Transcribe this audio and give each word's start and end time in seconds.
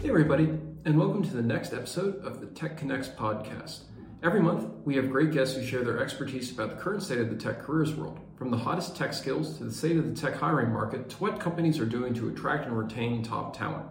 Hey, 0.00 0.10
everybody, 0.10 0.44
and 0.84 0.96
welcome 0.96 1.24
to 1.24 1.34
the 1.34 1.42
next 1.42 1.72
episode 1.72 2.24
of 2.24 2.40
the 2.40 2.46
Tech 2.46 2.76
Connects 2.76 3.08
podcast. 3.08 3.80
Every 4.22 4.40
month, 4.40 4.70
we 4.84 4.94
have 4.94 5.10
great 5.10 5.32
guests 5.32 5.56
who 5.56 5.66
share 5.66 5.82
their 5.82 6.00
expertise 6.00 6.52
about 6.52 6.70
the 6.70 6.76
current 6.76 7.02
state 7.02 7.18
of 7.18 7.30
the 7.30 7.36
tech 7.36 7.62
careers 7.62 7.92
world, 7.96 8.20
from 8.36 8.52
the 8.52 8.56
hottest 8.56 8.94
tech 8.94 9.12
skills 9.12 9.58
to 9.58 9.64
the 9.64 9.72
state 9.72 9.96
of 9.96 10.08
the 10.08 10.14
tech 10.14 10.36
hiring 10.36 10.72
market 10.72 11.08
to 11.10 11.16
what 11.16 11.40
companies 11.40 11.80
are 11.80 11.84
doing 11.84 12.14
to 12.14 12.28
attract 12.28 12.66
and 12.66 12.78
retain 12.78 13.24
top 13.24 13.56
talent. 13.58 13.86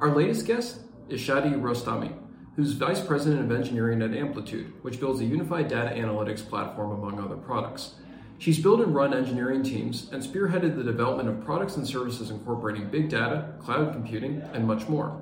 Our 0.00 0.16
latest 0.16 0.46
guest 0.46 0.80
is 1.10 1.20
Shadi 1.20 1.60
Rostami, 1.60 2.16
who's 2.56 2.72
Vice 2.72 3.04
President 3.04 3.42
of 3.42 3.52
Engineering 3.52 4.00
at 4.00 4.14
Amplitude, 4.14 4.72
which 4.80 4.98
builds 4.98 5.20
a 5.20 5.26
unified 5.26 5.68
data 5.68 5.94
analytics 5.94 6.48
platform 6.48 6.92
among 6.92 7.20
other 7.20 7.36
products. 7.36 7.96
She's 8.40 8.60
built 8.60 8.80
and 8.80 8.94
run 8.94 9.12
engineering 9.12 9.64
teams 9.64 10.08
and 10.12 10.22
spearheaded 10.22 10.76
the 10.76 10.84
development 10.84 11.28
of 11.28 11.44
products 11.44 11.76
and 11.76 11.86
services 11.86 12.30
incorporating 12.30 12.88
big 12.88 13.08
data, 13.08 13.52
cloud 13.58 13.92
computing, 13.92 14.42
and 14.52 14.64
much 14.64 14.88
more. 14.88 15.20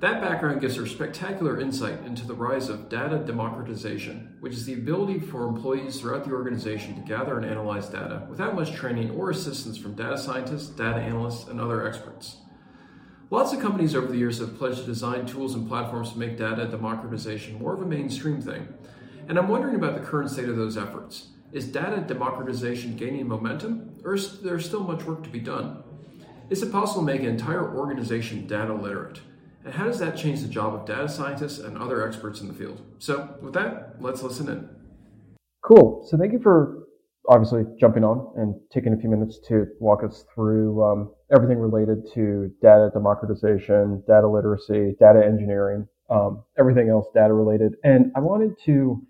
That 0.00 0.20
background 0.20 0.60
gives 0.60 0.76
her 0.76 0.86
spectacular 0.86 1.58
insight 1.58 2.04
into 2.04 2.26
the 2.26 2.34
rise 2.34 2.68
of 2.68 2.90
data 2.90 3.18
democratization, 3.18 4.36
which 4.40 4.54
is 4.54 4.66
the 4.66 4.74
ability 4.74 5.20
for 5.20 5.46
employees 5.46 6.00
throughout 6.00 6.24
the 6.24 6.32
organization 6.32 6.94
to 6.94 7.00
gather 7.02 7.38
and 7.38 7.46
analyze 7.46 7.88
data 7.88 8.26
without 8.28 8.54
much 8.54 8.72
training 8.72 9.10
or 9.10 9.30
assistance 9.30 9.78
from 9.78 9.94
data 9.94 10.18
scientists, 10.18 10.68
data 10.68 11.00
analysts, 11.00 11.48
and 11.48 11.60
other 11.60 11.86
experts. 11.86 12.38
Lots 13.30 13.52
of 13.52 13.60
companies 13.60 13.94
over 13.94 14.06
the 14.06 14.18
years 14.18 14.38
have 14.38 14.58
pledged 14.58 14.80
to 14.80 14.86
design 14.86 15.24
tools 15.24 15.54
and 15.54 15.68
platforms 15.68 16.12
to 16.12 16.18
make 16.18 16.36
data 16.36 16.66
democratization 16.66 17.58
more 17.58 17.74
of 17.74 17.80
a 17.80 17.86
mainstream 17.86 18.40
thing. 18.40 18.68
And 19.28 19.38
I'm 19.38 19.48
wondering 19.48 19.76
about 19.76 19.94
the 19.94 20.06
current 20.06 20.30
state 20.30 20.48
of 20.48 20.56
those 20.56 20.76
efforts. 20.76 21.28
Is 21.52 21.66
data 21.66 22.00
democratization 22.00 22.94
gaining 22.94 23.26
momentum, 23.26 23.96
or 24.04 24.14
is 24.14 24.40
there 24.40 24.60
still 24.60 24.84
much 24.84 25.04
work 25.04 25.24
to 25.24 25.28
be 25.30 25.40
done? 25.40 25.82
Is 26.48 26.62
it 26.62 26.70
possible 26.70 27.00
to 27.00 27.06
make 27.06 27.22
an 27.22 27.26
entire 27.26 27.76
organization 27.76 28.46
data 28.46 28.72
literate? 28.72 29.20
And 29.64 29.74
how 29.74 29.86
does 29.86 29.98
that 29.98 30.16
change 30.16 30.42
the 30.42 30.48
job 30.48 30.74
of 30.74 30.86
data 30.86 31.08
scientists 31.08 31.58
and 31.58 31.76
other 31.76 32.06
experts 32.06 32.40
in 32.40 32.46
the 32.46 32.54
field? 32.54 32.80
So, 32.98 33.36
with 33.42 33.52
that, 33.54 33.96
let's 33.98 34.22
listen 34.22 34.48
in. 34.48 34.68
Cool. 35.62 36.06
So, 36.08 36.16
thank 36.16 36.32
you 36.32 36.40
for 36.40 36.84
obviously 37.28 37.64
jumping 37.80 38.04
on 38.04 38.32
and 38.36 38.54
taking 38.72 38.92
a 38.92 38.96
few 38.96 39.10
minutes 39.10 39.40
to 39.48 39.66
walk 39.80 40.04
us 40.04 40.24
through 40.32 40.82
um, 40.84 41.12
everything 41.34 41.58
related 41.58 41.98
to 42.14 42.50
data 42.62 42.90
democratization, 42.94 44.04
data 44.06 44.26
literacy, 44.28 44.94
data 45.00 45.20
engineering, 45.24 45.86
um, 46.10 46.44
everything 46.58 46.88
else 46.88 47.06
data 47.12 47.34
related. 47.34 47.74
And 47.82 48.12
I 48.16 48.20
wanted 48.20 48.54
to 48.66 49.04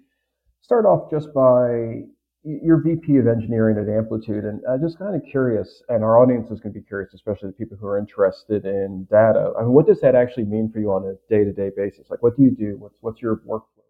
start 0.62 0.86
off 0.86 1.10
just 1.10 1.32
by 1.34 2.02
your 2.44 2.82
VP 2.82 3.18
of 3.18 3.26
engineering 3.26 3.76
at 3.78 3.94
Amplitude, 3.94 4.44
and 4.44 4.60
I'm 4.68 4.80
just 4.80 4.98
kind 4.98 5.14
of 5.14 5.22
curious, 5.28 5.82
and 5.88 6.02
our 6.02 6.22
audience 6.22 6.50
is 6.50 6.60
going 6.60 6.72
to 6.72 6.80
be 6.80 6.86
curious, 6.86 7.12
especially 7.14 7.48
the 7.48 7.54
people 7.54 7.76
who 7.78 7.86
are 7.86 7.98
interested 7.98 8.64
in 8.64 9.06
data. 9.10 9.52
I 9.58 9.62
mean, 9.62 9.72
what 9.72 9.86
does 9.86 10.00
that 10.00 10.14
actually 10.14 10.44
mean 10.44 10.70
for 10.72 10.80
you 10.80 10.90
on 10.90 11.04
a 11.04 11.14
day-to-day 11.32 11.70
basis? 11.76 12.08
Like, 12.10 12.22
what 12.22 12.36
do 12.36 12.42
you 12.42 12.50
do? 12.50 12.76
What's 12.78 12.96
what's 13.00 13.20
your 13.20 13.36
workflow? 13.46 13.84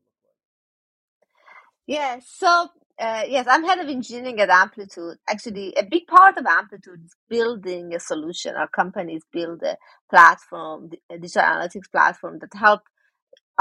Yeah, 1.86 2.18
so 2.24 2.68
uh, 3.00 3.24
yes, 3.28 3.46
I'm 3.48 3.64
head 3.64 3.78
of 3.78 3.88
engineering 3.88 4.40
at 4.40 4.50
Amplitude. 4.50 5.18
Actually, 5.28 5.74
a 5.76 5.84
big 5.84 6.06
part 6.06 6.36
of 6.36 6.46
Amplitude 6.46 7.04
is 7.04 7.14
building 7.28 7.94
a 7.94 8.00
solution. 8.00 8.54
Our 8.56 8.68
companies 8.68 9.22
build 9.32 9.62
a 9.62 9.76
platform, 10.10 10.90
a 11.10 11.18
digital 11.18 11.42
analytics 11.42 11.90
platform 11.90 12.40
that 12.40 12.52
help 12.58 12.82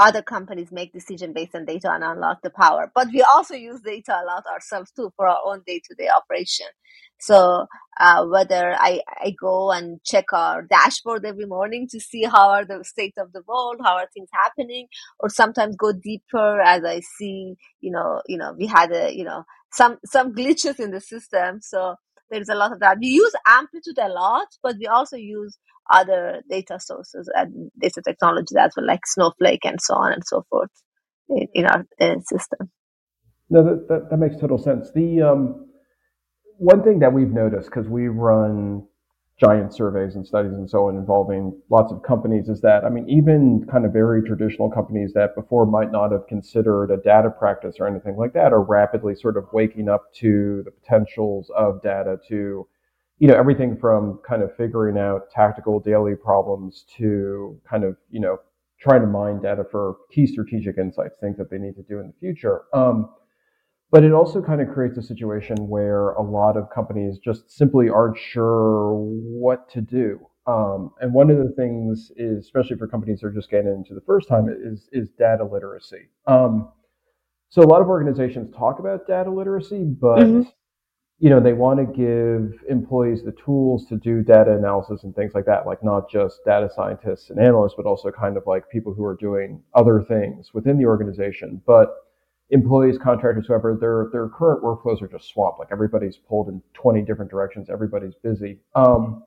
other 0.00 0.22
companies 0.22 0.72
make 0.72 0.92
decision 0.92 1.34
based 1.34 1.54
on 1.54 1.66
data 1.66 1.90
and 1.92 2.02
unlock 2.04 2.42
the 2.42 2.50
power. 2.50 2.90
But 2.94 3.08
we 3.12 3.22
also 3.22 3.54
use 3.54 3.82
data 3.82 4.14
a 4.20 4.26
lot 4.26 4.44
ourselves 4.52 4.90
too 4.92 5.12
for 5.16 5.26
our 5.28 5.38
own 5.44 5.62
day 5.66 5.80
to 5.88 5.94
day 5.94 6.08
operation. 6.08 6.66
So 7.20 7.66
uh, 8.00 8.26
whether 8.26 8.74
I, 8.78 9.02
I 9.08 9.34
go 9.38 9.72
and 9.72 10.02
check 10.04 10.32
our 10.32 10.62
dashboard 10.62 11.26
every 11.26 11.46
morning 11.46 11.86
to 11.90 12.00
see 12.00 12.24
how 12.24 12.48
are 12.50 12.64
the 12.64 12.82
state 12.84 13.14
of 13.18 13.32
the 13.32 13.42
world, 13.46 13.76
how 13.84 13.96
are 13.96 14.08
things 14.14 14.30
happening, 14.32 14.88
or 15.20 15.28
sometimes 15.28 15.76
go 15.76 15.92
deeper 15.92 16.60
as 16.62 16.82
I 16.84 17.00
see, 17.18 17.56
you 17.80 17.92
know, 17.92 18.22
you 18.26 18.38
know, 18.38 18.54
we 18.58 18.66
had 18.66 18.90
a, 18.92 19.14
you 19.14 19.24
know, 19.24 19.44
some 19.72 19.98
some 20.06 20.34
glitches 20.34 20.80
in 20.80 20.92
the 20.92 21.00
system. 21.00 21.60
So 21.60 21.96
there's 22.30 22.48
a 22.48 22.54
lot 22.54 22.72
of 22.72 22.80
that. 22.80 22.98
We 23.00 23.08
use 23.08 23.34
Amplitude 23.46 23.98
a 23.98 24.08
lot, 24.08 24.48
but 24.62 24.76
we 24.78 24.86
also 24.86 25.16
use 25.16 25.58
other 25.92 26.42
data 26.48 26.78
sources 26.80 27.30
and 27.34 27.70
data 27.80 28.02
technologies 28.02 28.56
as 28.58 28.72
well, 28.76 28.86
like 28.86 29.06
Snowflake 29.06 29.64
and 29.64 29.80
so 29.80 29.94
on 29.94 30.12
and 30.12 30.22
so 30.26 30.44
forth 30.50 30.70
in, 31.28 31.46
in 31.54 31.66
our 31.66 31.86
uh, 32.00 32.20
system. 32.20 32.70
No, 33.48 33.64
that, 33.64 33.88
that, 33.88 34.10
that, 34.10 34.16
makes 34.16 34.36
total 34.36 34.58
sense. 34.58 34.92
The 34.94 35.22
um, 35.22 35.66
one 36.58 36.82
thing 36.84 37.00
that 37.00 37.12
we've 37.12 37.32
noticed, 37.32 37.68
because 37.68 37.88
we 37.88 38.08
run 38.08 38.86
giant 39.40 39.74
surveys 39.74 40.16
and 40.16 40.26
studies 40.26 40.52
and 40.52 40.68
so 40.68 40.88
on 40.88 40.96
involving 40.96 41.58
lots 41.70 41.90
of 41.90 42.02
companies 42.02 42.48
is 42.48 42.60
that, 42.60 42.84
I 42.84 42.90
mean, 42.90 43.08
even 43.08 43.66
kind 43.70 43.86
of 43.86 43.92
very 43.92 44.22
traditional 44.22 44.70
companies 44.70 45.14
that 45.14 45.34
before 45.34 45.64
might 45.64 45.90
not 45.90 46.12
have 46.12 46.26
considered 46.28 46.90
a 46.90 46.98
data 46.98 47.30
practice 47.30 47.76
or 47.80 47.88
anything 47.88 48.16
like 48.16 48.34
that 48.34 48.52
are 48.52 48.62
rapidly 48.62 49.14
sort 49.14 49.38
of 49.38 49.46
waking 49.52 49.88
up 49.88 50.12
to 50.16 50.62
the 50.64 50.70
potentials 50.70 51.50
of 51.56 51.82
data 51.82 52.18
to, 52.28 52.68
you 53.20 53.28
know, 53.28 53.36
everything 53.36 53.76
from 53.76 54.18
kind 54.26 54.42
of 54.42 54.56
figuring 54.56 54.98
out 54.98 55.30
tactical 55.30 55.78
daily 55.78 56.16
problems 56.16 56.86
to 56.96 57.60
kind 57.68 57.84
of, 57.84 57.96
you 58.10 58.18
know, 58.18 58.38
trying 58.80 59.02
to 59.02 59.06
mine 59.06 59.42
data 59.42 59.62
for 59.70 59.96
key 60.10 60.26
strategic 60.26 60.78
insights, 60.78 61.16
things 61.20 61.36
that 61.36 61.50
they 61.50 61.58
need 61.58 61.76
to 61.76 61.82
do 61.82 62.00
in 62.00 62.06
the 62.06 62.14
future. 62.18 62.62
Um, 62.72 63.10
but 63.90 64.04
it 64.04 64.12
also 64.12 64.40
kind 64.40 64.62
of 64.62 64.72
creates 64.72 64.96
a 64.96 65.02
situation 65.02 65.68
where 65.68 66.10
a 66.12 66.22
lot 66.22 66.56
of 66.56 66.70
companies 66.70 67.18
just 67.18 67.50
simply 67.50 67.90
aren't 67.90 68.16
sure 68.16 68.94
what 68.94 69.68
to 69.70 69.82
do. 69.82 70.26
Um, 70.46 70.92
and 71.00 71.12
one 71.12 71.30
of 71.30 71.36
the 71.36 71.52
things 71.56 72.10
is, 72.16 72.46
especially 72.46 72.76
for 72.76 72.88
companies 72.88 73.20
that 73.20 73.26
are 73.26 73.32
just 73.32 73.50
getting 73.50 73.70
into 73.70 73.94
the 73.94 74.00
first 74.00 74.28
time, 74.28 74.48
is 74.48 74.88
is 74.92 75.10
data 75.18 75.44
literacy. 75.44 76.08
Um, 76.26 76.70
so 77.50 77.60
a 77.60 77.68
lot 77.68 77.82
of 77.82 77.88
organizations 77.88 78.50
talk 78.50 78.78
about 78.78 79.06
data 79.06 79.30
literacy, 79.30 79.84
but 79.84 80.20
mm-hmm. 80.20 80.48
You 81.20 81.28
know 81.28 81.38
they 81.38 81.52
want 81.52 81.78
to 81.78 81.84
give 81.84 82.58
employees 82.70 83.22
the 83.22 83.32
tools 83.32 83.84
to 83.86 83.96
do 83.96 84.22
data 84.22 84.56
analysis 84.56 85.04
and 85.04 85.14
things 85.14 85.32
like 85.34 85.44
that, 85.44 85.66
like 85.66 85.84
not 85.84 86.10
just 86.10 86.40
data 86.46 86.68
scientists 86.74 87.28
and 87.28 87.38
analysts, 87.38 87.74
but 87.76 87.84
also 87.84 88.10
kind 88.10 88.38
of 88.38 88.42
like 88.46 88.68
people 88.70 88.94
who 88.94 89.04
are 89.04 89.16
doing 89.16 89.62
other 89.74 90.02
things 90.02 90.54
within 90.54 90.78
the 90.78 90.86
organization. 90.86 91.60
But 91.66 91.90
employees, 92.48 92.96
contractors, 92.96 93.46
whoever, 93.46 93.76
their 93.78 94.08
their 94.12 94.30
current 94.30 94.64
workflows 94.64 95.02
are 95.02 95.08
just 95.08 95.28
swamped. 95.28 95.58
Like 95.58 95.68
everybody's 95.70 96.16
pulled 96.16 96.48
in 96.48 96.62
20 96.72 97.02
different 97.02 97.30
directions. 97.30 97.68
Everybody's 97.68 98.14
busy. 98.22 98.58
Um, 98.74 99.22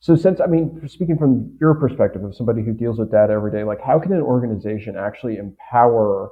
so 0.00 0.16
since 0.16 0.38
I 0.38 0.46
mean, 0.46 0.86
speaking 0.86 1.16
from 1.16 1.56
your 1.62 1.74
perspective 1.74 2.22
of 2.24 2.36
somebody 2.36 2.62
who 2.62 2.74
deals 2.74 2.98
with 2.98 3.10
data 3.10 3.32
every 3.32 3.50
day, 3.50 3.64
like 3.64 3.80
how 3.80 3.98
can 3.98 4.12
an 4.12 4.20
organization 4.20 4.96
actually 4.98 5.38
empower 5.38 6.30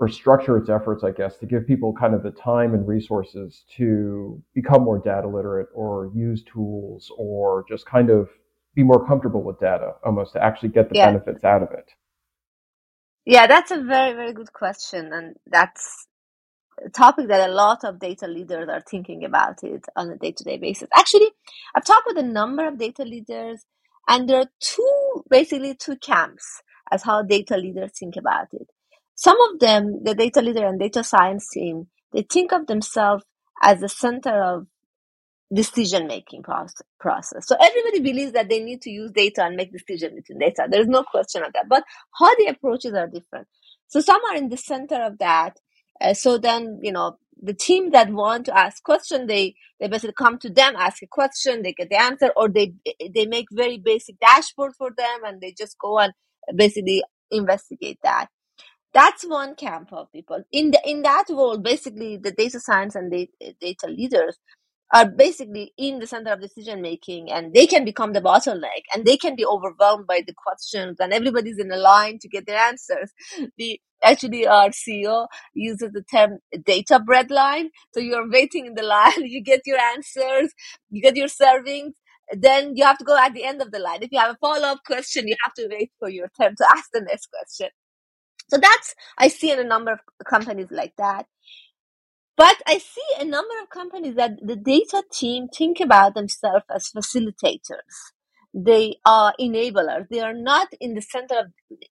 or 0.00 0.08
structure 0.08 0.56
its 0.56 0.70
efforts, 0.70 1.04
I 1.04 1.10
guess, 1.10 1.36
to 1.36 1.46
give 1.46 1.66
people 1.66 1.92
kind 1.92 2.14
of 2.14 2.22
the 2.22 2.30
time 2.30 2.72
and 2.72 2.88
resources 2.88 3.64
to 3.76 4.42
become 4.54 4.82
more 4.82 4.98
data 4.98 5.28
literate 5.28 5.68
or 5.74 6.10
use 6.14 6.42
tools 6.42 7.12
or 7.18 7.66
just 7.68 7.84
kind 7.84 8.08
of 8.08 8.30
be 8.74 8.82
more 8.82 9.06
comfortable 9.06 9.42
with 9.42 9.60
data 9.60 9.92
almost 10.04 10.32
to 10.32 10.42
actually 10.42 10.70
get 10.70 10.88
the 10.88 10.96
yeah. 10.96 11.06
benefits 11.06 11.44
out 11.44 11.62
of 11.62 11.70
it? 11.72 11.90
Yeah, 13.26 13.46
that's 13.46 13.70
a 13.70 13.82
very, 13.82 14.14
very 14.14 14.32
good 14.32 14.52
question. 14.54 15.12
And 15.12 15.36
that's 15.46 16.06
a 16.84 16.88
topic 16.88 17.28
that 17.28 17.50
a 17.50 17.52
lot 17.52 17.84
of 17.84 18.00
data 18.00 18.26
leaders 18.26 18.70
are 18.70 18.80
thinking 18.80 19.24
about 19.24 19.62
it 19.62 19.84
on 19.96 20.10
a 20.10 20.16
day 20.16 20.32
to 20.32 20.44
day 20.44 20.56
basis. 20.56 20.88
Actually, 20.96 21.28
I've 21.74 21.84
talked 21.84 22.06
with 22.06 22.16
a 22.16 22.22
number 22.22 22.66
of 22.66 22.78
data 22.78 23.02
leaders, 23.02 23.66
and 24.08 24.26
there 24.28 24.40
are 24.40 24.50
two, 24.60 25.24
basically, 25.28 25.74
two 25.74 25.96
camps 25.96 26.62
as 26.90 27.02
how 27.02 27.22
data 27.22 27.58
leaders 27.58 27.92
think 27.98 28.16
about 28.16 28.48
it. 28.52 28.68
Some 29.20 29.38
of 29.52 29.60
them, 29.60 30.02
the 30.02 30.14
data 30.14 30.40
leader 30.40 30.66
and 30.66 30.80
data 30.80 31.04
science 31.04 31.46
team, 31.52 31.88
they 32.14 32.22
think 32.22 32.52
of 32.52 32.66
themselves 32.66 33.22
as 33.62 33.78
the 33.80 33.88
center 33.90 34.42
of 34.42 34.66
decision 35.54 36.06
making 36.06 36.42
process. 36.42 37.46
So 37.46 37.54
everybody 37.60 38.00
believes 38.00 38.32
that 38.32 38.48
they 38.48 38.60
need 38.60 38.80
to 38.80 38.90
use 38.90 39.10
data 39.10 39.44
and 39.44 39.56
make 39.56 39.72
decisions 39.72 40.14
between 40.14 40.38
data. 40.38 40.68
There's 40.70 40.86
no 40.86 41.02
question 41.02 41.42
of 41.42 41.52
that. 41.52 41.66
But 41.68 41.84
how 42.18 42.34
the 42.36 42.46
approaches 42.46 42.94
are 42.94 43.08
different. 43.08 43.46
So 43.88 44.00
some 44.00 44.22
are 44.30 44.36
in 44.36 44.48
the 44.48 44.56
center 44.56 45.02
of 45.02 45.18
that. 45.18 45.58
Uh, 46.00 46.14
so 46.14 46.38
then, 46.38 46.80
you 46.82 46.92
know, 46.92 47.18
the 47.42 47.52
team 47.52 47.90
that 47.90 48.10
want 48.10 48.46
to 48.46 48.56
ask 48.56 48.82
question, 48.82 49.26
they, 49.26 49.54
they 49.80 49.88
basically 49.88 50.14
come 50.16 50.38
to 50.38 50.48
them, 50.48 50.76
ask 50.78 51.02
a 51.02 51.06
question, 51.06 51.60
they 51.60 51.74
get 51.74 51.90
the 51.90 52.00
answer, 52.00 52.30
or 52.36 52.48
they, 52.48 52.72
they 53.14 53.26
make 53.26 53.48
very 53.52 53.76
basic 53.76 54.18
dashboard 54.18 54.72
for 54.78 54.90
them 54.96 55.24
and 55.26 55.42
they 55.42 55.52
just 55.52 55.76
go 55.78 55.98
and 55.98 56.14
basically 56.56 57.04
investigate 57.30 57.98
that. 58.02 58.28
That's 58.92 59.24
one 59.24 59.54
camp 59.54 59.92
of 59.92 60.10
people. 60.12 60.42
In 60.52 60.72
the, 60.72 60.80
in 60.84 61.02
that 61.02 61.26
world, 61.30 61.62
basically 61.62 62.16
the 62.16 62.32
data 62.32 62.58
science 62.60 62.96
and 62.96 63.10
data, 63.10 63.32
data 63.60 63.86
leaders, 63.86 64.38
are 64.92 65.08
basically 65.08 65.72
in 65.78 66.00
the 66.00 66.06
center 66.06 66.32
of 66.32 66.40
decision 66.40 66.82
making 66.82 67.30
and 67.30 67.54
they 67.54 67.66
can 67.66 67.84
become 67.84 68.12
the 68.12 68.20
bottleneck 68.20 68.82
and 68.92 69.04
they 69.04 69.16
can 69.16 69.36
be 69.36 69.46
overwhelmed 69.46 70.06
by 70.06 70.20
the 70.26 70.34
questions 70.34 70.96
and 70.98 71.12
everybody's 71.12 71.58
in 71.58 71.70
a 71.70 71.76
line 71.76 72.18
to 72.20 72.28
get 72.28 72.46
their 72.46 72.58
answers. 72.58 73.12
The 73.58 73.80
actually 74.02 74.46
our 74.46 74.70
CEO 74.70 75.28
uses 75.54 75.92
the 75.92 76.02
term 76.02 76.38
data 76.64 77.00
bread 77.04 77.30
line. 77.30 77.70
So 77.94 78.00
you're 78.00 78.28
waiting 78.30 78.66
in 78.66 78.74
the 78.74 78.82
line, 78.82 79.12
you 79.24 79.42
get 79.42 79.60
your 79.66 79.78
answers, 79.78 80.52
you 80.90 81.02
get 81.02 81.16
your 81.16 81.28
servings, 81.28 81.92
then 82.32 82.72
you 82.76 82.84
have 82.84 82.98
to 82.98 83.04
go 83.04 83.16
at 83.16 83.34
the 83.34 83.44
end 83.44 83.62
of 83.62 83.70
the 83.70 83.78
line. 83.78 84.02
If 84.02 84.10
you 84.10 84.18
have 84.18 84.32
a 84.32 84.38
follow 84.40 84.68
up 84.68 84.80
question, 84.86 85.28
you 85.28 85.36
have 85.44 85.54
to 85.54 85.68
wait 85.70 85.92
for 86.00 86.08
your 86.08 86.30
turn 86.40 86.56
to 86.56 86.66
ask 86.74 86.90
the 86.92 87.02
next 87.02 87.28
question. 87.30 87.68
So 88.50 88.58
that's, 88.58 88.94
I 89.18 89.28
see 89.28 89.52
in 89.52 89.60
a 89.60 89.64
number 89.64 89.92
of 89.92 90.00
companies 90.28 90.68
like 90.70 90.94
that. 90.98 91.26
But 92.36 92.56
I 92.66 92.78
see 92.78 93.02
a 93.20 93.24
number 93.24 93.54
of 93.62 93.70
companies 93.70 94.16
that 94.16 94.32
the 94.42 94.56
data 94.56 95.04
team 95.12 95.48
think 95.48 95.80
about 95.80 96.14
themselves 96.14 96.64
as 96.74 96.90
facilitators 96.90 98.12
they 98.52 98.96
are 99.06 99.32
enablers. 99.40 100.08
They 100.10 100.20
are 100.20 100.34
not 100.34 100.68
in 100.80 100.94
the 100.94 101.02
center 101.02 101.38
of 101.38 101.46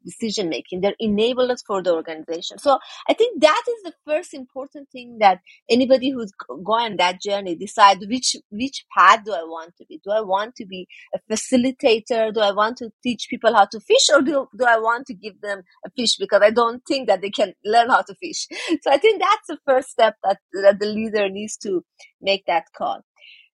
decision 0.04 0.50
making. 0.50 0.81
They're 0.81 0.95
enablers 1.01 1.63
for 1.65 1.83
the 1.83 1.94
organization. 1.94 2.57
So 2.57 2.80
I 3.07 3.13
think 3.13 3.42
that 3.42 3.63
is 3.68 3.83
the 3.83 3.94
first 4.06 4.33
important 4.33 4.89
thing 4.89 5.18
that 5.19 5.39
anybody 5.69 6.09
who's 6.09 6.31
going 6.65 6.98
that 6.98 7.21
journey 7.21 7.56
decide 7.56 8.00
which 8.09 8.36
which 8.50 8.86
path 8.98 9.24
do 9.25 9.33
I 9.33 9.44
want 9.44 9.75
to 9.77 9.86
be? 9.88 10.01
Do 10.04 10.12
I 10.12 10.21
want 10.21 10.56
to 10.56 10.65
be 10.65 10.88
a 11.13 11.19
facilitator? 11.31 12.33
Do 12.33 12.39
I 12.39 12.51
want 12.51 12.77
to 12.77 12.89
teach 13.03 13.27
people 13.30 13.53
how 13.53 13.65
to 13.65 13.80
fish, 13.80 14.10
or 14.13 14.21
do 14.21 14.48
do 14.57 14.65
I 14.65 14.77
want 14.80 15.06
to 15.07 15.13
give 15.13 15.39
them 15.42 15.62
a 15.86 15.89
fish 15.92 16.15
because 16.18 16.42
I 16.44 16.50
don't 16.50 16.81
think 16.88 17.07
that 17.07 17.21
they 17.21 17.30
can 17.30 17.53
learn 17.65 17.89
how 17.89 18.01
to 18.01 18.15
fish? 18.15 18.48
So 18.81 18.92
I 18.92 18.98
think 18.98 19.21
that's 19.21 19.48
the 19.48 19.60
first 19.65 19.89
step 19.89 20.15
that 20.24 20.39
that 20.63 20.80
the 20.80 20.88
leader 20.88 21.30
needs 21.30 21.57
to 21.57 21.83
make 22.21 22.45
that 22.48 22.65
call. 22.75 23.01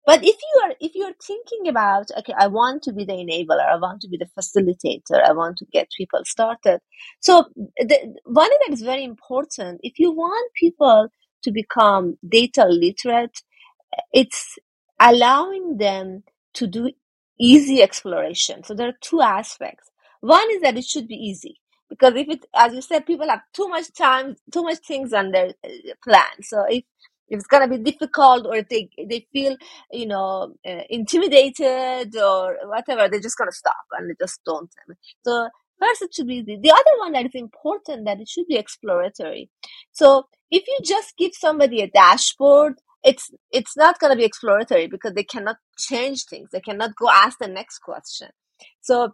But 0.06 0.20
if 0.24 0.36
you 0.36 0.62
are 0.66 0.74
if 0.82 0.96
you're 0.96 1.14
thinking 1.26 1.70
about 1.70 2.12
okay, 2.20 2.34
I 2.38 2.48
want 2.48 2.84
to 2.84 2.94
be 2.94 3.06
the 3.06 3.14
enabler, 3.14 3.66
I 3.66 3.78
want 3.78 4.02
to 4.02 4.10
be 4.10 4.18
the 4.18 4.30
facilitator, 4.38 5.24
I 5.24 5.34
want 5.34 5.58
to 5.58 5.66
get 5.72 5.90
people 5.98 6.22
started. 6.26 6.80
So 7.22 7.46
the, 7.56 8.16
one 8.26 8.50
thing 8.50 8.60
that 8.68 8.74
is 8.74 8.82
very 8.82 9.04
important, 9.06 9.80
if 9.84 10.00
you 10.00 10.12
want 10.12 10.52
people 10.60 11.08
to 11.44 11.52
become 11.52 12.18
data 12.28 12.66
literate, 12.66 13.38
it's 14.14 14.58
allowing 15.00 15.78
them 15.78 16.24
to 16.56 16.68
do 16.68 16.92
easy 17.40 17.82
exploration. 17.82 18.64
So 18.64 18.74
there 18.74 18.90
are 18.90 18.98
two 19.02 19.22
aspects. 19.22 19.90
One 20.22 20.50
is 20.52 20.62
that 20.62 20.78
it 20.78 20.86
should 20.86 21.08
be 21.08 21.16
easy 21.16 21.60
because 21.90 22.16
if 22.16 22.30
it, 22.30 22.46
as 22.56 22.74
you 22.74 22.82
said, 22.82 23.06
people 23.06 23.30
have 23.30 23.42
too 23.54 23.68
much 23.70 23.94
time, 23.94 24.36
too 24.52 24.64
much 24.64 24.80
things 24.80 25.14
on 25.14 25.32
their 25.32 25.50
uh, 25.66 25.70
plan. 26.04 26.44
So 26.44 26.66
if 26.70 26.84
if 27.30 27.40
it's 27.40 27.48
to 27.68 27.78
be 27.78 27.92
difficult 27.92 28.46
or 28.46 28.62
they, 28.62 28.90
they 29.10 29.26
feel, 29.32 29.56
you 29.92 30.06
know, 30.06 30.54
uh, 30.66 30.82
intimidated 30.90 32.16
or 32.16 32.58
whatever, 32.66 33.10
they're 33.10 33.20
just 33.20 33.38
to 33.50 33.56
stop 33.56 33.86
and 33.94 34.10
they 34.10 34.16
just 34.20 34.42
don't. 34.46 34.70
So 35.26 35.50
first 35.80 36.02
it 36.02 36.14
should 36.14 36.28
be 36.28 36.42
the, 36.42 36.58
the 36.62 36.72
other 36.72 37.00
one 37.00 37.14
that 37.14 37.26
is 37.26 37.36
important 37.36 38.06
that 38.06 38.20
it 38.20 38.30
should 38.30 38.48
be 38.48 38.56
exploratory. 38.56 39.50
So 39.92 40.28
if 40.52 40.68
you 40.68 40.78
just 40.84 41.18
give 41.18 41.32
somebody 41.34 41.82
a 41.82 41.90
dashboard, 41.90 42.76
it's 43.04 43.32
it's 43.52 43.76
not 43.76 44.00
going 44.00 44.12
to 44.12 44.18
be 44.18 44.24
exploratory 44.24 44.88
because 44.88 45.14
they 45.14 45.24
cannot 45.24 45.58
change 45.78 46.26
things. 46.26 46.50
They 46.52 46.62
cannot 46.62 46.96
go 46.96 47.10
ask 47.10 47.38
the 47.38 47.48
next 47.48 47.80
question. 47.80 48.30
So 48.82 49.14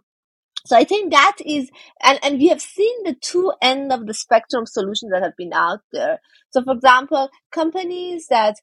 so 0.66 0.76
I 0.76 0.84
think 0.84 1.12
that 1.12 1.36
is, 1.44 1.70
and, 2.02 2.18
and 2.22 2.38
we 2.38 2.48
have 2.48 2.60
seen 2.60 3.02
the 3.04 3.14
two 3.14 3.52
end 3.62 3.92
of 3.92 4.06
the 4.06 4.14
spectrum 4.14 4.66
solutions 4.66 5.10
that 5.12 5.22
have 5.22 5.36
been 5.36 5.52
out 5.52 5.80
there. 5.92 6.20
So 6.50 6.62
for 6.62 6.74
example, 6.74 7.30
companies 7.50 8.26
that 8.28 8.56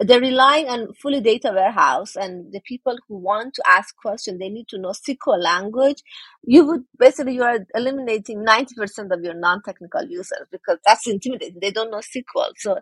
they're 0.00 0.20
relying 0.20 0.66
on 0.68 0.94
fully 0.94 1.20
data 1.20 1.52
warehouse 1.54 2.16
and 2.16 2.52
the 2.52 2.60
people 2.60 2.96
who 3.06 3.18
want 3.18 3.54
to 3.54 3.62
ask 3.68 3.94
questions, 3.96 4.38
they 4.38 4.48
need 4.48 4.66
to 4.68 4.78
know 4.78 4.90
SQL 4.92 5.38
language. 5.38 6.02
You 6.42 6.66
would 6.66 6.84
basically, 6.98 7.34
you 7.34 7.42
are 7.42 7.66
eliminating 7.74 8.44
90% 8.44 9.12
of 9.12 9.22
your 9.22 9.34
non-technical 9.34 10.04
users 10.04 10.46
because 10.50 10.78
that's 10.86 11.06
intimidating. 11.06 11.58
They 11.60 11.70
don't 11.70 11.90
know 11.90 11.98
SQL. 12.00 12.52
So, 12.56 12.78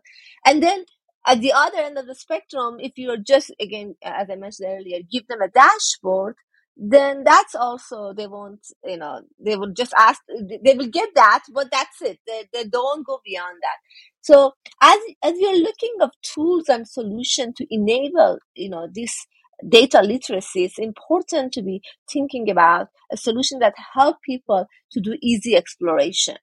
and 0.47 0.63
then 0.63 0.85
at 1.27 1.41
the 1.41 1.53
other 1.53 1.79
end 1.79 1.99
of 1.99 2.07
the 2.07 2.15
spectrum, 2.15 2.77
if 2.79 2.93
you're 2.97 3.17
just, 3.17 3.53
again, 3.61 3.97
as 4.03 4.29
I 4.31 4.37
mentioned 4.37 4.69
earlier, 4.71 5.01
give 5.11 5.27
them 5.27 5.43
a 5.43 5.49
dashboard, 5.49 6.37
then 6.79 7.25
that's 7.25 7.57
also 7.57 8.15
they 8.15 8.29
won't 8.29 8.61
you 8.85 8.97
know 8.97 9.21
they 9.41 9.57
will 9.57 9.73
just 9.73 9.93
ask 9.99 10.23
they 10.65 10.75
will 10.75 10.89
get 10.89 11.11
that 11.17 11.43
but 11.53 11.69
that's 11.73 12.01
it. 12.03 12.21
They, 12.27 12.45
they 12.53 12.65
don't 12.65 13.07
go 13.07 13.21
beyond 13.25 13.59
that. 13.63 13.79
So 14.23 14.55
as 14.81 14.99
as 15.25 15.35
you're 15.39 15.59
looking 15.59 15.97
of 16.01 16.13
tools 16.23 16.69
and 16.69 16.89
solution 16.89 17.53
to 17.57 17.67
enable 17.71 18.39
you 18.55 18.71
know 18.71 18.89
this 18.95 19.27
data 19.69 20.03
literacy 20.03 20.65
it's 20.65 20.79
important 20.79 21.53
to 21.55 21.63
be 21.63 21.83
thinking 22.13 22.49
about 22.51 22.89
a 23.13 23.17
solution 23.17 23.59
that 23.59 23.75
help 23.95 24.19
people 24.25 24.67
to 24.93 25.01
do 25.01 25.17
easy 25.23 25.57
exploration. 25.57 26.37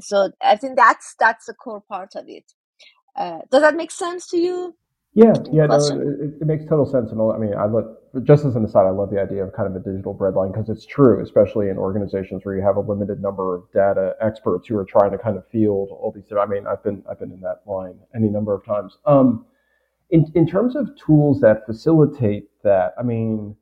So 0.00 0.30
i 0.42 0.56
think 0.56 0.76
that's 0.76 1.14
that's 1.20 1.46
the 1.46 1.54
core 1.54 1.82
part 1.88 2.16
of 2.16 2.26
it. 2.28 2.44
Uh, 3.16 3.40
does 3.50 3.62
that 3.62 3.76
make 3.76 3.90
sense 3.92 4.28
to 4.28 4.38
you 4.38 4.76
yeah, 5.16 5.32
yeah, 5.50 5.64
no, 5.64 5.76
it, 5.76 6.42
it, 6.42 6.46
makes 6.46 6.66
total 6.66 6.84
sense. 6.84 7.10
And 7.10 7.20
I 7.20 7.38
mean, 7.38 7.54
I 7.54 7.64
love, 7.64 7.96
just 8.22 8.44
as 8.44 8.54
an 8.54 8.66
aside, 8.66 8.84
I 8.84 8.90
love 8.90 9.10
the 9.10 9.18
idea 9.18 9.42
of 9.42 9.54
kind 9.54 9.66
of 9.66 9.74
a 9.74 9.82
digital 9.82 10.14
breadline 10.14 10.52
because 10.52 10.68
it's 10.68 10.84
true, 10.84 11.22
especially 11.22 11.70
in 11.70 11.78
organizations 11.78 12.44
where 12.44 12.54
you 12.54 12.62
have 12.62 12.76
a 12.76 12.80
limited 12.80 13.22
number 13.22 13.54
of 13.54 13.64
data 13.72 14.14
experts 14.20 14.68
who 14.68 14.76
are 14.76 14.84
trying 14.84 15.12
to 15.12 15.18
kind 15.18 15.38
of 15.38 15.48
field 15.48 15.88
all 15.90 16.12
these. 16.14 16.24
I 16.38 16.44
mean, 16.44 16.66
I've 16.66 16.84
been, 16.84 17.02
I've 17.10 17.18
been 17.18 17.32
in 17.32 17.40
that 17.40 17.62
line 17.66 17.98
any 18.14 18.28
number 18.28 18.52
of 18.52 18.62
times. 18.66 18.98
Um, 19.06 19.46
in 20.10 20.30
in 20.34 20.46
terms 20.46 20.76
of 20.76 20.90
tools 20.98 21.40
that 21.40 21.64
facilitate 21.64 22.50
that, 22.62 22.92
I 22.98 23.02
mean, 23.02 23.56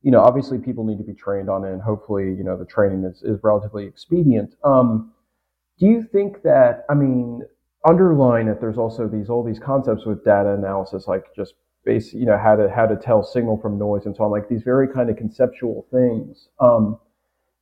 you 0.00 0.10
know, 0.10 0.22
obviously 0.22 0.58
people 0.58 0.84
need 0.84 0.98
to 0.98 1.04
be 1.04 1.12
trained 1.14 1.50
on 1.50 1.66
it, 1.66 1.72
and 1.72 1.82
hopefully, 1.82 2.24
you 2.24 2.44
know, 2.44 2.56
the 2.56 2.64
training 2.64 3.04
is 3.04 3.22
is 3.22 3.38
relatively 3.42 3.84
expedient. 3.84 4.54
Um, 4.64 5.12
do 5.78 5.86
you 5.86 6.02
think 6.02 6.42
that? 6.44 6.86
I 6.88 6.94
mean, 6.94 7.42
underline 7.84 8.48
it, 8.48 8.60
there's 8.60 8.78
also 8.78 9.08
these 9.08 9.28
all 9.28 9.44
these 9.44 9.58
concepts 9.58 10.06
with 10.06 10.24
data 10.24 10.54
analysis, 10.54 11.06
like 11.06 11.24
just 11.34 11.54
base, 11.84 12.12
you 12.14 12.26
know, 12.26 12.38
how 12.38 12.56
to 12.56 12.70
how 12.70 12.86
to 12.86 12.96
tell 12.96 13.22
signal 13.22 13.58
from 13.60 13.78
noise 13.78 14.06
and 14.06 14.16
so 14.16 14.24
on, 14.24 14.30
like 14.30 14.48
these 14.48 14.62
very 14.62 14.88
kind 14.88 15.10
of 15.10 15.16
conceptual 15.16 15.86
things. 15.90 16.48
Um, 16.60 16.98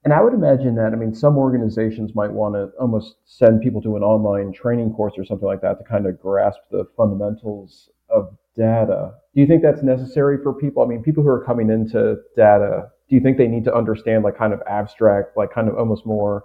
and 0.05 0.13
I 0.13 0.21
would 0.21 0.35
imagine 0.35 0.75
that, 0.77 0.93
I 0.93 0.97
mean, 0.97 1.15
some 1.15 1.39
organizations 1.39 2.13
might 2.15 2.33
want 2.33 2.57
to 2.57 2.71
almost 2.81 3.17
send 3.25 3.61
people 3.61 3.81
to 3.83 3.97
an 3.97 4.03
online 4.03 4.53
training 4.53 4.93
course 4.95 5.15
or 5.17 5.25
something 5.25 5.47
like 5.47 5.61
that 5.61 5.79
to 5.79 5.85
kind 5.85 6.07
of 6.07 6.21
grasp 6.21 6.59
the 6.73 6.85
fundamentals 6.97 7.89
of 8.09 8.37
data. 8.57 9.13
Do 9.35 9.41
you 9.41 9.47
think 9.47 9.63
that's 9.63 9.83
necessary 9.83 10.39
for 10.43 10.53
people? 10.53 10.83
I 10.83 10.87
mean, 10.87 11.03
people 11.03 11.23
who 11.23 11.29
are 11.29 11.45
coming 11.45 11.71
into 11.71 12.17
data, 12.37 12.89
do 13.09 13.15
you 13.15 13.21
think 13.21 13.39
they 13.39 13.47
need 13.47 13.65
to 13.65 13.75
understand 13.75 14.25
like 14.25 14.37
kind 14.37 14.53
of 14.53 14.61
abstract, 14.69 15.37
like 15.37 15.53
kind 15.53 15.69
of 15.69 15.77
almost 15.77 16.05
more 16.05 16.45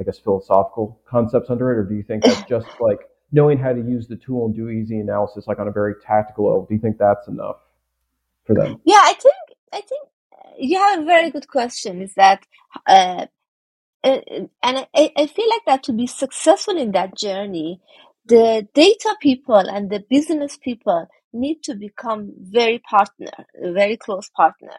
I 0.00 0.02
guess, 0.02 0.18
philosophical 0.18 1.00
concepts 1.06 1.50
under 1.50 1.70
it, 1.72 1.78
or 1.78 1.84
do 1.84 1.94
you 1.94 2.02
think 2.02 2.24
that's 2.24 2.42
just 2.42 2.66
like 2.80 3.00
knowing 3.30 3.58
how 3.58 3.72
to 3.72 3.80
use 3.80 4.08
the 4.08 4.16
tool 4.16 4.46
and 4.46 4.54
do 4.54 4.68
easy 4.68 4.98
analysis, 4.98 5.46
like 5.46 5.58
on 5.58 5.68
a 5.68 5.72
very 5.72 5.94
tactical 6.04 6.46
level? 6.46 6.66
Do 6.66 6.74
you 6.74 6.80
think 6.80 6.98
that's 6.98 7.28
enough 7.28 7.56
for 8.44 8.54
them? 8.54 8.80
Yeah, 8.84 9.00
I 9.02 9.14
think 9.14 9.34
I 9.72 9.80
think 9.82 10.08
you 10.58 10.78
have 10.78 11.00
a 11.00 11.04
very 11.04 11.30
good 11.30 11.48
question. 11.48 12.00
Is 12.02 12.14
that 12.14 12.44
uh, 12.86 13.26
uh, 14.02 14.20
and 14.26 14.48
I, 14.62 15.12
I 15.16 15.26
feel 15.26 15.48
like 15.48 15.64
that 15.66 15.82
to 15.84 15.92
be 15.92 16.06
successful 16.06 16.76
in 16.76 16.92
that 16.92 17.16
journey, 17.16 17.80
the 18.26 18.66
data 18.74 19.14
people 19.20 19.56
and 19.56 19.90
the 19.90 20.02
business 20.08 20.56
people 20.56 21.06
need 21.32 21.62
to 21.64 21.74
become 21.74 22.32
very 22.38 22.78
partner, 22.78 23.32
very 23.60 23.96
close 23.96 24.28
partner. 24.36 24.76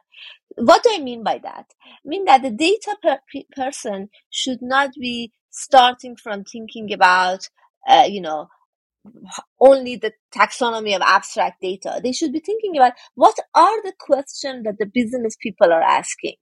What 0.56 0.84
do 0.84 0.92
I 0.94 1.00
mean 1.00 1.24
by 1.24 1.40
that? 1.40 1.66
I 1.84 2.08
mean 2.08 2.26
that 2.26 2.42
the 2.42 2.52
data 2.52 2.98
per- 3.02 3.20
person 3.56 4.10
should 4.30 4.62
not 4.62 4.92
be 5.00 5.32
starting 5.50 6.16
from 6.16 6.44
thinking 6.44 6.92
about, 6.94 7.50
uh, 7.88 8.06
you 8.08 8.22
know, 8.22 8.48
only 9.60 9.96
the 9.96 10.14
taxonomy 10.34 10.96
of 10.96 11.02
abstract 11.02 11.62
data. 11.62 12.00
They 12.04 12.12
should 12.12 12.34
be 12.34 12.40
thinking 12.40 12.78
about 12.78 12.94
what 13.16 13.36
are 13.54 13.82
the 13.84 13.94
questions 14.00 14.64
that 14.66 14.78
the 14.80 14.86
business 14.86 15.36
people 15.42 15.72
are 15.72 15.82
asking? 15.82 16.36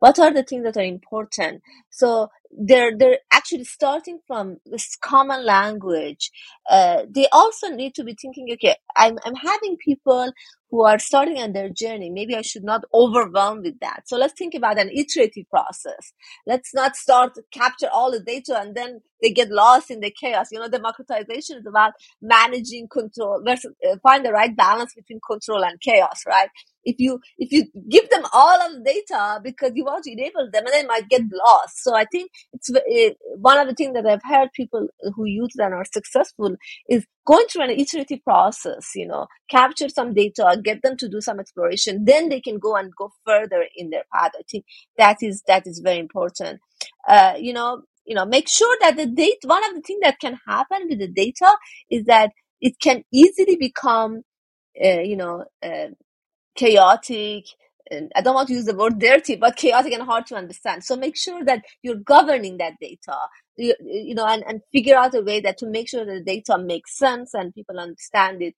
What 0.00 0.18
are 0.18 0.32
the 0.32 0.42
things 0.42 0.64
that 0.64 0.76
are 0.76 0.84
important? 0.84 1.62
So 1.90 2.28
they're 2.52 2.96
they're 2.96 3.18
actually 3.32 3.64
starting 3.64 4.20
from 4.26 4.58
this 4.66 4.96
common 4.96 5.44
language. 5.44 6.30
Uh, 6.70 7.02
they 7.10 7.28
also 7.32 7.68
need 7.68 7.94
to 7.96 8.04
be 8.04 8.14
thinking, 8.20 8.48
okay, 8.52 8.76
I'm 8.96 9.18
I'm 9.24 9.34
having 9.36 9.76
people 9.78 10.32
who 10.70 10.84
are 10.84 10.98
starting 10.98 11.38
on 11.38 11.52
their 11.52 11.68
journey. 11.70 12.10
Maybe 12.10 12.34
I 12.34 12.42
should 12.42 12.64
not 12.64 12.84
overwhelm 12.92 13.62
with 13.62 13.80
that. 13.80 14.02
So 14.06 14.16
let's 14.16 14.34
think 14.34 14.54
about 14.54 14.78
an 14.78 14.90
iterative 14.90 15.48
process. 15.50 16.12
Let's 16.46 16.74
not 16.74 16.96
start 16.96 17.32
capture 17.52 17.88
all 17.92 18.10
the 18.10 18.20
data 18.20 18.58
and 18.60 18.74
then 18.74 19.00
they 19.22 19.30
get 19.32 19.50
lost 19.50 19.90
in 19.90 20.00
the 20.00 20.10
chaos. 20.10 20.48
You 20.52 20.60
know, 20.60 20.68
democratization 20.68 21.58
is 21.58 21.66
about 21.66 21.94
managing 22.20 22.88
control 22.88 23.42
versus 23.44 23.72
uh, 23.88 23.96
find 24.02 24.24
the 24.24 24.32
right 24.32 24.54
balance 24.54 24.94
between 24.94 25.20
control 25.26 25.64
and 25.64 25.80
chaos, 25.80 26.22
right? 26.26 26.48
if 26.84 26.96
you 26.98 27.20
if 27.38 27.52
you 27.52 27.64
give 27.90 28.08
them 28.10 28.22
all 28.32 28.60
of 28.62 28.72
the 28.72 28.80
data 28.84 29.40
because 29.42 29.72
you 29.74 29.84
want 29.84 30.04
to 30.04 30.12
enable 30.12 30.48
them 30.50 30.64
and 30.64 30.72
they 30.72 30.86
might 30.86 31.08
get 31.08 31.22
lost 31.46 31.82
so 31.82 31.94
i 31.94 32.04
think 32.06 32.30
it's 32.52 32.70
it, 32.86 33.16
one 33.36 33.58
of 33.58 33.66
the 33.68 33.74
things 33.74 33.94
that 33.94 34.06
i've 34.06 34.22
heard 34.24 34.48
people 34.54 34.86
who 35.14 35.24
use 35.26 35.54
and 35.58 35.74
are 35.74 35.84
successful 35.84 36.56
is 36.88 37.04
going 37.28 37.46
through 37.48 37.64
an 37.64 37.70
iterative 37.82 38.24
process 38.24 38.92
you 38.96 39.06
know 39.06 39.26
capture 39.50 39.88
some 39.90 40.14
data 40.14 40.58
get 40.64 40.82
them 40.82 40.96
to 40.96 41.08
do 41.08 41.20
some 41.20 41.40
exploration 41.40 42.04
then 42.06 42.28
they 42.30 42.40
can 42.40 42.58
go 42.58 42.76
and 42.76 42.94
go 42.96 43.12
further 43.26 43.64
in 43.76 43.90
their 43.90 44.04
path. 44.14 44.32
I 44.38 44.42
think 44.50 44.64
that 44.98 45.18
is 45.22 45.42
that 45.48 45.66
is 45.66 45.80
very 45.80 46.00
important. 46.00 46.60
Uh, 47.08 47.34
you 47.38 47.52
know 47.52 47.82
you 48.06 48.14
know 48.16 48.26
make 48.26 48.48
sure 48.48 48.76
that 48.80 48.96
the 48.96 49.06
data 49.06 49.38
one 49.46 49.64
of 49.68 49.74
the 49.76 49.82
things 49.82 50.00
that 50.02 50.20
can 50.20 50.38
happen 50.48 50.88
with 50.88 51.00
the 51.00 51.08
data 51.08 51.50
is 51.90 52.04
that 52.06 52.32
it 52.60 52.80
can 52.80 53.04
easily 53.12 53.56
become 53.56 54.22
uh, 54.84 55.00
you 55.00 55.16
know 55.16 55.44
uh, 55.62 55.88
chaotic, 56.56 57.44
I 58.14 58.20
don't 58.20 58.34
want 58.34 58.48
to 58.48 58.54
use 58.54 58.64
the 58.64 58.74
word 58.74 58.98
dirty, 58.98 59.36
but 59.36 59.56
chaotic 59.56 59.92
and 59.92 60.02
hard 60.02 60.26
to 60.26 60.36
understand. 60.36 60.84
So 60.84 60.96
make 60.96 61.16
sure 61.16 61.44
that 61.44 61.64
you're 61.82 61.96
governing 61.96 62.58
that 62.58 62.74
data, 62.80 63.16
you, 63.56 63.74
you 63.80 64.14
know, 64.14 64.26
and, 64.26 64.44
and 64.46 64.60
figure 64.72 64.96
out 64.96 65.14
a 65.14 65.22
way 65.22 65.40
that 65.40 65.58
to 65.58 65.66
make 65.66 65.88
sure 65.88 66.04
that 66.04 66.12
the 66.12 66.22
data 66.24 66.58
makes 66.58 66.96
sense 66.98 67.34
and 67.34 67.54
people 67.54 67.78
understand 67.78 68.42
it. 68.42 68.54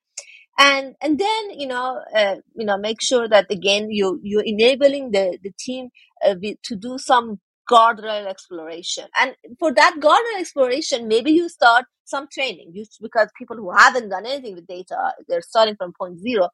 And, 0.59 0.95
and 1.01 1.19
then, 1.19 1.51
you 1.59 1.67
know, 1.67 2.03
uh, 2.15 2.37
you 2.55 2.67
know, 2.67 2.77
make 2.77 3.01
sure 3.01 3.29
that 3.29 3.47
again, 3.51 3.91
you, 3.91 4.21
you're 4.23 4.43
enabling 4.45 5.13
the, 5.13 5.39
the 5.43 5.53
team 5.59 5.89
uh, 6.25 6.35
to 6.65 6.77
do 6.77 6.99
some 6.99 7.41
guardrail 7.71 8.27
exploration. 8.27 9.05
And 9.21 9.37
for 9.59 9.73
that 9.73 9.97
guardrail 10.01 10.41
exploration, 10.41 11.09
maybe 11.09 11.31
you 11.31 11.49
start 11.49 11.85
some 12.05 12.27
training 12.33 12.73
you, 12.75 12.85
because 13.01 13.29
people 13.39 13.57
who 13.57 13.71
haven't 13.71 14.09
done 14.09 14.27
anything 14.27 14.57
with 14.57 14.67
data, 14.67 15.13
they're 15.29 15.41
starting 15.41 15.77
from 15.77 15.93
point 15.99 16.19
zero 16.19 16.49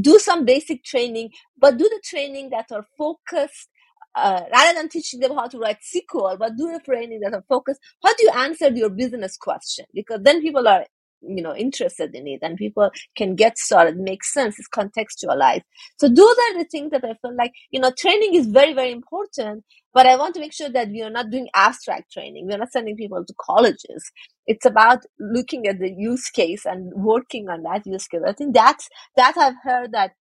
do 0.00 0.18
some 0.18 0.44
basic 0.44 0.84
training, 0.84 1.30
but 1.58 1.78
do 1.78 1.84
the 1.84 2.00
training 2.04 2.50
that 2.50 2.66
are 2.72 2.86
focused 2.96 3.68
uh, 4.14 4.42
rather 4.52 4.78
than 4.78 4.88
teaching 4.88 5.20
them 5.20 5.34
how 5.34 5.46
to 5.46 5.58
write 5.58 5.78
SQL, 5.80 6.38
but 6.38 6.56
do 6.56 6.72
the 6.72 6.80
training 6.84 7.20
that 7.20 7.34
are 7.34 7.44
focused. 7.48 7.80
How 8.04 8.14
do 8.14 8.24
you 8.24 8.30
answer 8.30 8.68
your 8.70 8.90
business 8.90 9.36
question? 9.36 9.84
Because 9.94 10.20
then 10.22 10.40
people 10.40 10.66
are, 10.66 10.86
you 11.20 11.42
know, 11.42 11.54
interested 11.54 12.14
in 12.14 12.26
it 12.26 12.40
and 12.42 12.56
people 12.56 12.90
can 13.16 13.34
get 13.34 13.58
started, 13.58 13.96
make 13.96 14.24
sense, 14.24 14.58
it's 14.58 14.68
contextualized. 14.68 15.62
So 15.98 16.08
those 16.08 16.36
are 16.36 16.58
the 16.58 16.66
things 16.70 16.90
that 16.90 17.04
I 17.04 17.14
feel 17.20 17.36
like, 17.36 17.52
you 17.70 17.80
know, 17.80 17.92
training 17.96 18.34
is 18.34 18.46
very, 18.46 18.72
very 18.72 18.92
important, 18.92 19.64
but 19.98 20.06
I 20.06 20.14
want 20.14 20.34
to 20.36 20.40
make 20.40 20.52
sure 20.52 20.68
that 20.70 20.90
we 20.90 21.02
are 21.02 21.10
not 21.10 21.28
doing 21.28 21.48
abstract 21.56 22.12
training. 22.12 22.46
We're 22.46 22.58
not 22.58 22.70
sending 22.70 22.94
people 22.94 23.24
to 23.24 23.34
colleges. 23.40 24.12
It's 24.46 24.64
about 24.64 25.00
looking 25.18 25.66
at 25.66 25.80
the 25.80 25.90
use 25.90 26.30
case 26.30 26.64
and 26.64 26.92
working 26.94 27.48
on 27.48 27.64
that 27.64 27.84
use 27.84 28.06
case. 28.06 28.20
I 28.24 28.32
think 28.32 28.54
that's 28.54 28.88
that 29.16 29.36
I've 29.36 29.60
heard 29.64 29.90
that 29.94 30.12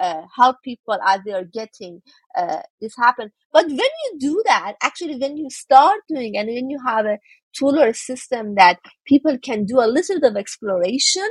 uh, 0.00 0.22
help 0.34 0.56
people 0.64 0.96
are 1.06 1.20
getting 1.52 2.00
uh, 2.34 2.62
this 2.80 2.94
happen. 2.96 3.30
But 3.52 3.66
when 3.66 3.76
you 3.78 4.16
do 4.18 4.42
that, 4.46 4.76
actually, 4.82 5.18
when 5.18 5.36
you 5.36 5.50
start 5.50 6.00
doing 6.08 6.38
and 6.38 6.48
when 6.48 6.70
you 6.70 6.78
have 6.86 7.04
a 7.04 7.18
tool 7.54 7.78
or 7.78 7.88
a 7.88 7.94
system 7.94 8.54
that 8.54 8.78
people 9.06 9.36
can 9.38 9.66
do 9.66 9.80
a 9.80 9.92
little 9.98 10.18
bit 10.18 10.30
of 10.30 10.36
exploration 10.38 11.28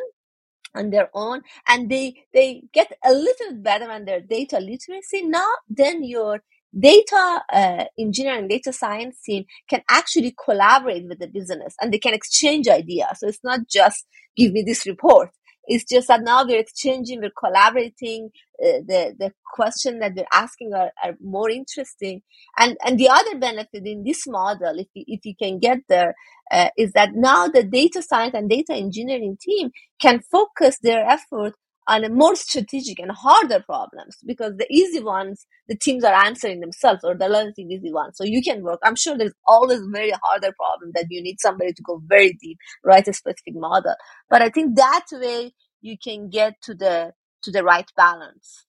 on 0.76 0.92
their 0.92 1.10
own 1.16 1.42
and 1.68 1.90
they 1.90 2.26
they 2.34 2.62
get 2.74 2.92
a 3.04 3.14
little 3.14 3.56
better 3.56 3.90
on 3.90 4.06
their 4.06 4.22
data 4.22 4.60
literacy 4.60 5.24
now 5.24 5.48
then 5.70 6.04
your 6.04 6.42
data 6.78 7.44
uh, 7.52 7.86
engineering 7.98 8.48
data 8.48 8.74
science 8.74 9.20
team 9.22 9.46
can 9.70 9.82
actually 9.90 10.36
collaborate 10.44 11.08
with 11.08 11.20
the 11.20 11.28
business 11.28 11.76
and 11.82 11.94
they 11.94 12.00
can 12.00 12.14
exchange 12.14 12.68
ideas. 12.68 13.20
So 13.20 13.28
it's 13.28 13.44
not 13.44 13.62
just 13.70 14.06
give 14.36 14.52
me 14.52 14.64
this 14.64 14.86
report. 14.86 15.30
It's 15.68 15.84
just 15.84 16.10
that 16.10 16.22
now 16.24 16.46
we're 16.46 16.60
exchanging 16.60 17.22
we're 17.22 17.32
collaborating 17.38 18.30
uh, 18.64 18.86
the 18.88 19.16
the 19.18 19.34
question 19.54 20.00
that 20.00 20.14
we're 20.16 20.26
asking 20.32 20.74
are, 20.74 20.92
are 21.04 21.16
more 21.22 21.50
interesting. 21.50 22.22
And 22.58 22.78
and 22.86 23.00
the 23.00 23.10
other 23.10 23.38
benefit 23.40 23.86
in 23.86 24.04
this 24.04 24.28
model 24.28 24.78
if 24.78 24.88
you, 24.94 25.04
if 25.08 25.26
you 25.26 25.34
can 25.42 25.60
get 25.60 25.80
there 25.90 26.14
uh, 26.52 26.70
is 26.78 26.92
that 26.94 27.10
now 27.16 27.48
the 27.48 27.64
data 27.64 28.04
science 28.04 28.36
and 28.36 28.50
data 28.50 28.74
engineering 28.74 29.38
team 29.42 29.72
can 30.00 30.22
focus 30.22 30.78
their 30.82 31.04
effort 31.06 31.56
on 31.88 32.04
a 32.04 32.10
more 32.10 32.36
strategic 32.36 33.00
and 33.00 33.12
harder 33.12 33.62
problems 33.62 34.18
because 34.26 34.54
the 34.58 34.68
easy 34.72 35.02
ones 35.02 35.46
the 35.68 35.76
teams 35.76 36.04
are 36.04 36.14
answering 36.14 36.60
themselves 36.60 37.04
or 37.04 37.16
the 37.16 37.54
easy 37.58 37.92
ones 37.92 38.18
so 38.18 38.24
you 38.24 38.42
can 38.42 38.64
work. 38.64 38.80
I'm 38.84 38.96
sure 38.96 39.18
there's 39.18 39.34
always 39.46 39.82
very 39.92 40.14
harder 40.24 40.54
problem 40.58 40.92
that 40.96 41.08
you 41.10 41.22
need 41.22 41.40
somebody 41.40 41.74
to 41.74 41.84
go 41.84 42.02
very 42.06 42.34
deep 42.34 42.58
write 42.84 43.08
a 43.08 43.14
specific 43.14 43.56
model. 43.56 43.96
But 44.30 44.42
i 44.42 44.50
think 44.50 44.76
that 44.76 45.06
way 45.12 45.54
you 45.82 45.98
can 46.04 46.30
get 46.30 46.62
to 46.64 46.74
the 46.74 47.14
to 47.44 47.52
the 47.52 47.64
right 47.64 47.90
balance. 47.96 48.66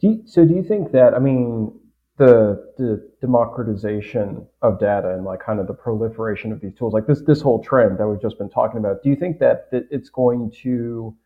Do 0.00 0.08
you, 0.08 0.22
so 0.26 0.44
do 0.44 0.54
you 0.54 0.62
think 0.62 0.92
that 0.92 1.14
i 1.14 1.18
mean 1.18 1.72
the 2.16 2.72
the 2.78 3.10
democratization 3.20 4.46
of 4.62 4.78
data 4.78 5.14
and 5.14 5.24
like 5.24 5.40
kind 5.44 5.58
of 5.58 5.66
the 5.66 5.74
proliferation 5.74 6.52
of 6.52 6.60
these 6.60 6.74
tools 6.74 6.94
like 6.94 7.06
this 7.06 7.22
this 7.22 7.40
whole 7.40 7.62
trend 7.62 7.98
that 7.98 8.06
we've 8.06 8.22
just 8.22 8.38
been 8.38 8.50
talking 8.50 8.78
about 8.78 9.02
do 9.02 9.10
you 9.10 9.16
think 9.16 9.40
that 9.40 9.66
it's 9.72 10.10
going 10.10 10.52
to 10.62 11.16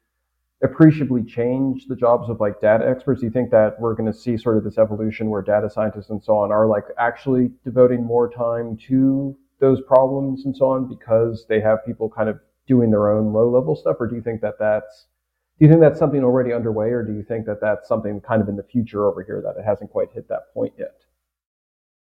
appreciably 0.62 1.22
change 1.22 1.86
the 1.86 1.96
jobs 1.96 2.28
of 2.28 2.40
like 2.40 2.60
data 2.60 2.88
experts? 2.88 3.20
Do 3.20 3.26
you 3.26 3.32
think 3.32 3.50
that 3.50 3.80
we're 3.80 3.94
going 3.94 4.10
to 4.10 4.18
see 4.18 4.36
sort 4.36 4.56
of 4.56 4.64
this 4.64 4.78
evolution 4.78 5.30
where 5.30 5.42
data 5.42 5.70
scientists 5.70 6.10
and 6.10 6.22
so 6.22 6.36
on 6.36 6.50
are 6.50 6.66
like 6.66 6.84
actually 6.98 7.50
devoting 7.64 8.04
more 8.04 8.30
time 8.30 8.76
to 8.88 9.36
those 9.60 9.80
problems 9.82 10.44
and 10.44 10.56
so 10.56 10.66
on 10.66 10.88
because 10.88 11.46
they 11.48 11.60
have 11.60 11.84
people 11.86 12.08
kind 12.08 12.28
of 12.28 12.38
doing 12.66 12.90
their 12.90 13.10
own 13.10 13.32
low 13.32 13.48
level 13.48 13.76
stuff? 13.76 13.96
Or 14.00 14.06
do 14.06 14.16
you 14.16 14.22
think 14.22 14.40
that 14.40 14.54
that's, 14.58 15.06
do 15.58 15.64
you 15.64 15.70
think 15.70 15.80
that's 15.80 15.98
something 15.98 16.22
already 16.22 16.52
underway 16.52 16.88
or 16.90 17.02
do 17.02 17.12
you 17.12 17.22
think 17.22 17.46
that 17.46 17.60
that's 17.60 17.88
something 17.88 18.20
kind 18.20 18.42
of 18.42 18.48
in 18.48 18.56
the 18.56 18.62
future 18.62 19.06
over 19.06 19.22
here 19.22 19.42
that 19.44 19.60
it 19.60 19.64
hasn't 19.64 19.90
quite 19.90 20.08
hit 20.12 20.28
that 20.28 20.52
point 20.54 20.74
yet? 20.78 20.94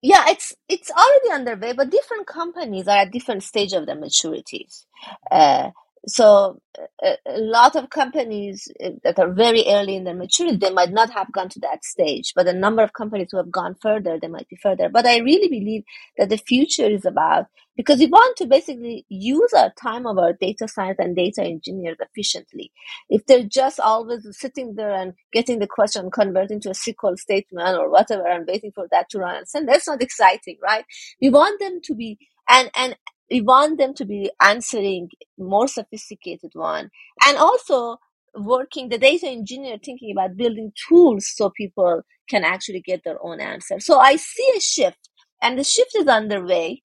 Yeah, 0.01 0.25
it's 0.27 0.53
it's 0.69 0.91
already 0.91 1.31
underway, 1.31 1.73
but 1.73 1.89
different 1.89 2.27
companies 2.27 2.87
are 2.87 2.99
at 2.99 3.11
different 3.11 3.41
stage 3.41 3.73
of 3.73 3.87
their 3.87 3.95
maturities. 3.95 4.85
Uh, 5.31 5.71
so 6.07 6.61
a, 7.03 7.17
a, 7.25 7.37
lot 7.37 7.75
of 7.75 7.89
companies 7.89 8.69
eh, 8.79 8.91
that 9.03 9.19
are 9.19 9.31
very 9.31 9.65
early 9.67 9.95
in 9.95 10.05
their 10.05 10.15
maturity, 10.15 10.55
they 10.55 10.71
might 10.71 10.91
not 10.91 11.09
have 11.11 11.31
gone 11.31 11.49
to 11.49 11.59
that 11.59 11.83
stage, 11.83 12.33
but 12.33 12.47
a 12.47 12.53
number 12.53 12.81
of 12.81 12.93
companies 12.93 13.29
who 13.31 13.37
have 13.37 13.51
gone 13.51 13.75
further, 13.81 14.17
they 14.19 14.27
might 14.27 14.47
be 14.47 14.55
further. 14.55 14.87
But 14.87 15.05
I 15.05 15.17
really 15.17 15.49
believe 15.49 15.83
that 16.17 16.29
the 16.29 16.37
future 16.37 16.85
is 16.85 17.05
about 17.05 17.47
because 17.75 17.99
we 17.99 18.07
want 18.07 18.37
to 18.37 18.45
basically 18.45 19.05
use 19.09 19.53
our 19.53 19.71
time 19.79 20.07
of 20.07 20.17
our 20.17 20.33
data 20.33 20.67
science 20.67 20.97
and 20.99 21.15
data 21.15 21.43
engineers 21.43 21.97
efficiently. 21.99 22.71
If 23.09 23.25
they're 23.25 23.43
just 23.43 23.79
always 23.79 24.25
sitting 24.31 24.75
there 24.75 24.93
and 24.93 25.13
getting 25.33 25.59
the 25.59 25.67
question 25.67 26.09
converted 26.09 26.51
into 26.51 26.69
a 26.69 26.73
SQL 26.73 27.17
statement 27.17 27.77
or 27.77 27.91
whatever 27.91 28.25
and 28.27 28.47
waiting 28.47 28.71
for 28.73 28.87
that 28.91 29.09
to 29.09 29.19
run 29.19 29.35
and 29.35 29.47
send, 29.47 29.67
that's 29.67 29.87
not 29.87 30.01
exciting, 30.01 30.57
right? 30.63 30.85
We 31.21 31.29
want 31.29 31.59
them 31.59 31.81
to 31.83 31.93
be 31.93 32.17
and 32.49 32.71
and 32.75 32.95
we 33.29 33.41
want 33.41 33.77
them 33.77 33.93
to 33.95 34.05
be 34.05 34.31
answering 34.41 35.09
more 35.37 35.67
sophisticated 35.67 36.51
one. 36.53 36.89
And 37.25 37.37
also 37.37 37.97
working 38.35 38.89
the 38.89 38.97
data 38.97 39.27
engineer 39.27 39.77
thinking 39.83 40.11
about 40.11 40.37
building 40.37 40.71
tools 40.87 41.31
so 41.35 41.49
people 41.49 42.01
can 42.29 42.43
actually 42.43 42.81
get 42.81 43.03
their 43.03 43.17
own 43.23 43.39
answer. 43.39 43.79
So 43.79 43.99
i 43.99 44.15
see 44.15 44.53
a 44.55 44.59
shift 44.59 45.09
and 45.41 45.57
the 45.57 45.63
shift 45.63 45.91
is 45.95 46.07
underway. 46.07 46.83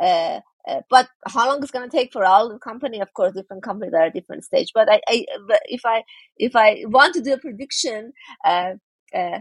Uh, 0.00 0.40
uh, 0.66 0.80
but 0.88 1.08
how 1.26 1.46
long 1.46 1.62
it's 1.62 1.70
going 1.70 1.88
to 1.88 1.94
take 1.94 2.10
for 2.10 2.24
all 2.24 2.48
the 2.48 2.58
company 2.58 3.00
of 3.00 3.12
course 3.12 3.34
different 3.34 3.62
companies 3.62 3.92
are 3.92 4.04
at 4.04 4.14
different 4.14 4.44
stage. 4.44 4.70
But 4.74 4.90
i, 4.90 5.00
I 5.06 5.26
but 5.46 5.60
if 5.66 5.82
i 5.84 6.02
if 6.38 6.56
i 6.56 6.84
want 6.86 7.14
to 7.14 7.22
do 7.22 7.34
a 7.34 7.38
prediction 7.38 8.12
uh, 8.44 8.74
uh 9.14 9.40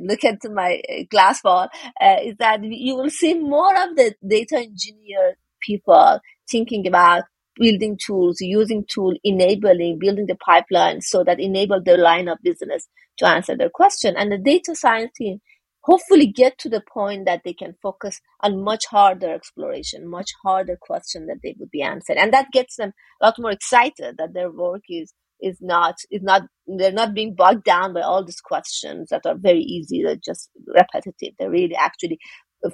look 0.00 0.24
at 0.24 0.38
my 0.50 0.82
glass 1.10 1.40
ball 1.42 1.68
uh, 2.00 2.16
is 2.22 2.34
that 2.38 2.64
you 2.64 2.96
will 2.96 3.10
see 3.10 3.34
more 3.34 3.74
of 3.84 3.94
the 3.94 4.14
data 4.26 4.56
engineer 4.56 5.36
people 5.66 6.20
thinking 6.50 6.86
about 6.86 7.24
building 7.56 7.98
tools, 8.04 8.38
using 8.40 8.84
tool, 8.88 9.14
enabling, 9.24 9.98
building 9.98 10.26
the 10.26 10.36
pipeline 10.36 11.00
so 11.00 11.24
that 11.24 11.40
enable 11.40 11.82
their 11.82 11.98
line 11.98 12.28
of 12.28 12.38
business 12.42 12.88
to 13.18 13.26
answer 13.26 13.56
their 13.56 13.70
question. 13.70 14.14
And 14.16 14.30
the 14.30 14.38
data 14.38 14.74
science 14.74 15.12
team 15.16 15.40
hopefully 15.82 16.26
get 16.26 16.58
to 16.58 16.68
the 16.68 16.82
point 16.92 17.26
that 17.26 17.42
they 17.44 17.54
can 17.54 17.74
focus 17.82 18.20
on 18.40 18.62
much 18.62 18.86
harder 18.86 19.32
exploration, 19.32 20.08
much 20.08 20.30
harder 20.44 20.76
question 20.80 21.26
that 21.26 21.38
they 21.42 21.54
would 21.58 21.70
be 21.70 21.82
answered. 21.82 22.16
And 22.18 22.32
that 22.32 22.52
gets 22.52 22.76
them 22.76 22.92
a 23.22 23.26
lot 23.26 23.38
more 23.38 23.52
excited 23.52 24.16
that 24.18 24.34
their 24.34 24.50
work 24.50 24.82
is 24.88 25.12
is 25.40 25.58
not 25.60 25.96
is 26.10 26.22
not 26.22 26.42
they're 26.66 26.92
not 26.92 27.12
being 27.14 27.34
bogged 27.34 27.64
down 27.64 27.92
by 27.92 28.00
all 28.00 28.24
these 28.24 28.40
questions 28.40 29.08
that 29.10 29.26
are 29.26 29.36
very 29.36 29.60
easy, 29.60 30.02
they're 30.02 30.16
just 30.16 30.50
repetitive. 30.66 31.34
They're 31.38 31.50
really 31.50 31.76
actually 31.76 32.18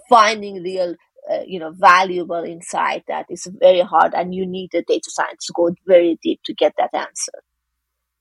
finding 0.08 0.62
real 0.62 0.94
uh, 1.30 1.42
you 1.46 1.58
know 1.58 1.70
valuable 1.72 2.42
insight 2.42 3.04
that 3.08 3.26
is 3.28 3.46
very 3.60 3.80
hard 3.80 4.14
and 4.14 4.34
you 4.34 4.46
need 4.46 4.74
a 4.74 4.82
data 4.82 5.08
science 5.08 5.46
to 5.46 5.52
go 5.54 5.74
very 5.86 6.18
deep 6.22 6.40
to 6.44 6.54
get 6.54 6.74
that 6.78 6.92
answer. 6.94 7.32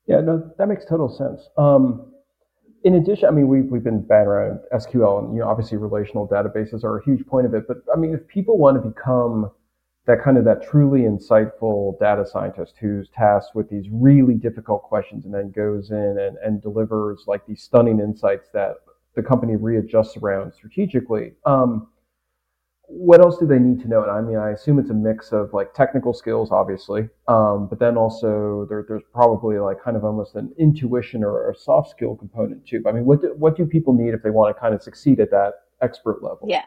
Yeah 0.06 0.20
no 0.20 0.50
that 0.58 0.68
makes 0.68 0.84
total 0.84 1.08
sense. 1.08 1.48
Um, 1.56 2.12
in 2.84 2.96
addition 2.96 3.28
i 3.28 3.30
mean 3.30 3.48
we've, 3.48 3.66
we've 3.66 3.84
been 3.84 4.02
batting 4.02 4.26
around 4.26 4.58
sql 4.74 5.24
and 5.24 5.34
you 5.34 5.40
know 5.40 5.48
obviously 5.48 5.78
relational 5.78 6.26
databases 6.26 6.82
are 6.84 6.98
a 6.98 7.04
huge 7.04 7.24
point 7.26 7.46
of 7.46 7.54
it 7.54 7.64
but 7.68 7.76
i 7.94 7.96
mean 7.96 8.12
if 8.12 8.26
people 8.26 8.58
want 8.58 8.80
to 8.80 8.88
become 8.88 9.50
that 10.06 10.22
kind 10.22 10.36
of 10.36 10.44
that 10.44 10.62
truly 10.62 11.02
insightful 11.02 11.98
data 12.00 12.26
scientist 12.26 12.74
who's 12.80 13.08
tasked 13.10 13.54
with 13.54 13.70
these 13.70 13.86
really 13.92 14.34
difficult 14.34 14.82
questions 14.82 15.24
and 15.24 15.32
then 15.32 15.50
goes 15.52 15.90
in 15.90 16.18
and, 16.18 16.36
and 16.38 16.60
delivers 16.60 17.24
like 17.26 17.46
these 17.46 17.62
stunning 17.62 18.00
insights 18.00 18.48
that 18.52 18.76
the 19.14 19.22
company 19.22 19.54
readjusts 19.54 20.16
around 20.16 20.52
strategically 20.52 21.32
um, 21.46 21.86
what 22.94 23.20
else 23.20 23.38
do 23.38 23.46
they 23.46 23.58
need 23.58 23.80
to 23.80 23.88
know? 23.88 24.02
And 24.02 24.10
I 24.10 24.20
mean, 24.20 24.36
I 24.36 24.50
assume 24.50 24.78
it's 24.78 24.90
a 24.90 24.94
mix 24.94 25.32
of 25.32 25.52
like 25.54 25.72
technical 25.72 26.12
skills, 26.12 26.50
obviously, 26.52 27.08
um, 27.26 27.66
but 27.68 27.78
then 27.78 27.96
also 27.96 28.66
there, 28.68 28.84
there's 28.86 29.02
probably 29.12 29.58
like 29.58 29.82
kind 29.82 29.96
of 29.96 30.04
almost 30.04 30.36
an 30.36 30.52
intuition 30.58 31.24
or 31.24 31.50
a 31.50 31.54
soft 31.54 31.90
skill 31.90 32.16
component 32.16 32.66
too. 32.66 32.82
I 32.86 32.92
mean, 32.92 33.06
what 33.06 33.22
do, 33.22 33.34
what 33.36 33.56
do 33.56 33.64
people 33.64 33.94
need 33.94 34.12
if 34.12 34.22
they 34.22 34.30
want 34.30 34.54
to 34.54 34.60
kind 34.60 34.74
of 34.74 34.82
succeed 34.82 35.20
at 35.20 35.30
that 35.30 35.54
expert 35.80 36.22
level? 36.22 36.46
Yeah. 36.48 36.66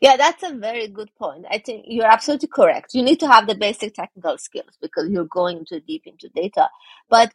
Yeah, 0.00 0.16
that's 0.16 0.42
a 0.42 0.54
very 0.54 0.88
good 0.88 1.10
point. 1.18 1.44
I 1.50 1.58
think 1.58 1.84
you're 1.86 2.06
absolutely 2.06 2.48
correct. 2.48 2.94
You 2.94 3.02
need 3.02 3.20
to 3.20 3.28
have 3.28 3.46
the 3.46 3.54
basic 3.54 3.92
technical 3.92 4.38
skills 4.38 4.78
because 4.80 5.10
you're 5.10 5.26
going 5.26 5.66
too 5.68 5.80
deep 5.80 6.04
into 6.06 6.30
data. 6.34 6.70
But 7.10 7.34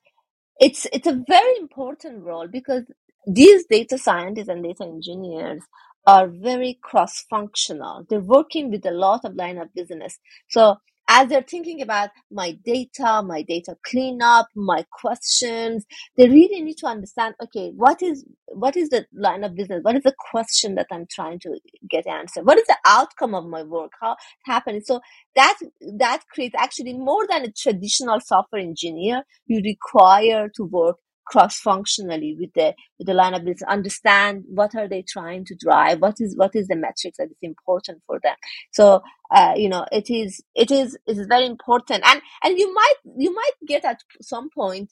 it's 0.59 0.87
it's 0.91 1.05
a 1.05 1.23
very 1.27 1.57
important 1.57 2.23
role 2.23 2.47
because 2.47 2.83
these 3.27 3.65
data 3.65 3.97
scientists 3.97 4.47
and 4.47 4.63
data 4.63 4.83
engineers 4.83 5.61
are 6.07 6.27
very 6.27 6.79
cross-functional. 6.81 8.05
They're 8.09 8.19
working 8.19 8.71
with 8.71 8.85
a 8.85 8.91
lot 8.91 9.25
of 9.25 9.35
line 9.35 9.57
of 9.57 9.73
business. 9.73 10.19
So 10.49 10.77
as 11.07 11.29
they're 11.29 11.43
thinking 11.43 11.81
about 11.81 12.09
my 12.31 12.53
data, 12.65 13.21
my 13.23 13.43
data 13.43 13.75
cleanup, 13.85 14.47
my 14.55 14.85
questions, 14.91 15.85
they 16.17 16.27
really 16.27 16.61
need 16.61 16.77
to 16.77 16.87
understand, 16.87 17.35
okay, 17.43 17.71
what 17.75 18.01
is 18.01 18.25
what 18.47 18.75
is 18.75 18.89
the 18.89 19.05
line 19.13 19.43
of 19.43 19.55
business? 19.55 19.81
What 19.83 19.95
is 19.95 20.03
the 20.03 20.15
question 20.31 20.75
that 20.75 20.87
I'm 20.91 21.05
trying 21.09 21.39
to 21.39 21.59
get 21.89 22.07
answered? 22.07 22.45
What 22.45 22.57
is 22.57 22.65
the 22.67 22.77
outcome 22.85 23.35
of 23.35 23.45
my 23.45 23.63
work? 23.63 23.91
How 24.01 24.15
happening? 24.45 24.81
So 24.83 24.99
that 25.35 25.57
that 25.99 26.23
creates 26.33 26.55
actually 26.57 26.93
more 26.93 27.27
than 27.27 27.43
a 27.43 27.51
traditional 27.51 28.19
software 28.19 28.61
engineer 28.61 29.23
you 29.45 29.61
require 29.63 30.49
to 30.55 30.63
work 30.63 30.97
cross-functionally 31.25 32.35
with 32.39 32.53
the 32.53 32.73
with 32.97 33.07
the 33.07 33.13
line 33.13 33.33
of 33.33 33.43
business 33.43 33.63
understand 33.69 34.43
what 34.47 34.75
are 34.75 34.87
they 34.87 35.03
trying 35.07 35.45
to 35.45 35.55
drive 35.55 35.99
what 36.01 36.15
is 36.19 36.35
what 36.37 36.55
is 36.55 36.67
the 36.67 36.75
metrics 36.75 37.17
that 37.17 37.29
is 37.29 37.37
important 37.41 38.01
for 38.07 38.19
them 38.23 38.35
so 38.71 39.01
uh, 39.31 39.53
you 39.55 39.69
know 39.69 39.85
it 39.91 40.09
is 40.09 40.41
it 40.55 40.71
is 40.71 40.97
it 41.07 41.17
is 41.17 41.27
very 41.27 41.45
important 41.45 42.03
and 42.05 42.21
and 42.43 42.57
you 42.59 42.73
might 42.73 42.95
you 43.17 43.33
might 43.33 43.53
get 43.67 43.85
at 43.85 44.01
some 44.21 44.49
point 44.49 44.91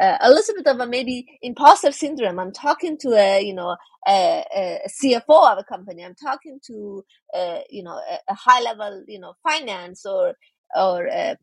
uh, 0.00 0.16
a 0.20 0.30
little 0.30 0.54
bit 0.54 0.66
of 0.66 0.80
a 0.80 0.86
maybe 0.86 1.26
imposter 1.42 1.92
syndrome. 1.92 2.38
I'm 2.38 2.52
talking 2.52 2.98
to 2.98 3.10
a 3.14 3.42
you 3.42 3.54
know 3.54 3.76
a, 4.06 4.44
a 4.54 4.88
CFO 4.88 5.52
of 5.52 5.58
a 5.58 5.64
company. 5.64 6.04
I'm 6.04 6.14
talking 6.14 6.60
to 6.68 7.04
a, 7.34 7.64
you 7.70 7.82
know 7.82 7.96
a, 7.96 8.18
a 8.28 8.34
high 8.34 8.60
level 8.62 9.04
you 9.08 9.20
know 9.20 9.34
finance 9.42 10.06
or 10.06 10.34
or 10.76 11.08
uh, 11.08 11.34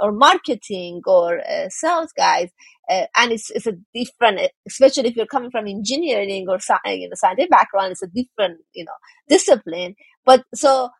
or 0.00 0.12
marketing 0.12 1.02
or 1.06 1.40
uh, 1.40 1.68
sales 1.70 2.12
guys, 2.16 2.50
uh, 2.90 3.06
and 3.16 3.32
it's 3.32 3.50
it's 3.50 3.66
a 3.66 3.74
different, 3.94 4.40
especially 4.66 5.08
if 5.08 5.16
you're 5.16 5.26
coming 5.26 5.50
from 5.50 5.66
engineering 5.68 6.46
or 6.48 6.58
you 6.86 7.08
know 7.08 7.14
scientific 7.14 7.50
background, 7.50 7.92
it's 7.92 8.02
a 8.02 8.06
different 8.08 8.60
you 8.74 8.84
know 8.84 8.92
discipline. 9.28 9.94
But 10.24 10.44
so 10.54 10.90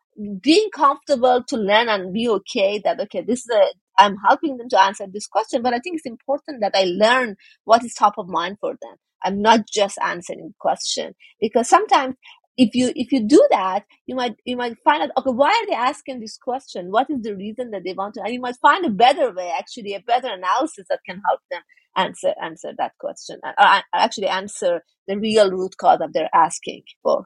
being 0.41 0.69
comfortable 0.73 1.43
to 1.47 1.57
learn 1.57 1.89
and 1.89 2.13
be 2.13 2.29
okay 2.29 2.79
that 2.83 2.99
okay 2.99 3.21
this 3.21 3.39
is 3.41 3.49
a 3.49 3.65
i'm 4.03 4.17
helping 4.27 4.57
them 4.57 4.69
to 4.69 4.79
answer 4.81 5.05
this 5.11 5.27
question 5.27 5.61
but 5.61 5.73
i 5.73 5.79
think 5.79 5.97
it's 5.97 6.05
important 6.05 6.61
that 6.61 6.73
i 6.75 6.83
learn 6.85 7.35
what 7.65 7.83
is 7.83 7.93
top 7.93 8.13
of 8.17 8.27
mind 8.29 8.57
for 8.59 8.71
them 8.81 8.95
i'm 9.23 9.41
not 9.41 9.61
just 9.67 9.97
answering 10.03 10.39
the 10.47 10.53
question 10.59 11.13
because 11.41 11.67
sometimes 11.69 12.15
if 12.57 12.75
you 12.75 12.91
if 12.95 13.11
you 13.11 13.25
do 13.27 13.45
that 13.49 13.83
you 14.05 14.15
might 14.15 14.35
you 14.45 14.55
might 14.55 14.77
find 14.83 15.03
out 15.03 15.09
okay 15.17 15.31
why 15.31 15.49
are 15.49 15.67
they 15.67 15.75
asking 15.75 16.19
this 16.19 16.37
question 16.37 16.91
what 16.91 17.09
is 17.09 17.21
the 17.21 17.35
reason 17.35 17.71
that 17.71 17.83
they 17.83 17.93
want 17.93 18.13
to 18.13 18.21
and 18.21 18.33
you 18.33 18.39
might 18.39 18.55
find 18.61 18.85
a 18.85 18.89
better 18.89 19.33
way 19.33 19.51
actually 19.57 19.93
a 19.93 20.01
better 20.01 20.27
analysis 20.27 20.85
that 20.89 20.99
can 21.05 21.21
help 21.27 21.39
them 21.49 21.61
answer 21.95 22.33
answer 22.41 22.71
that 22.77 22.91
question 22.99 23.39
or 23.43 23.53
uh, 23.57 23.81
actually 23.93 24.27
answer 24.27 24.81
the 25.07 25.17
real 25.17 25.51
root 25.51 25.75
cause 25.77 25.99
that 25.99 26.09
they're 26.13 26.29
asking 26.33 26.81
for 27.01 27.25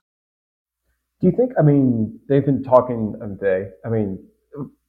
do 1.20 1.28
you 1.28 1.34
think? 1.36 1.54
I 1.58 1.64
mean, 1.64 2.20
they've 2.30 2.46
been 2.46 2.64
talking 2.64 3.16
day. 3.42 3.70
I 3.84 3.90
mean, 3.90 4.20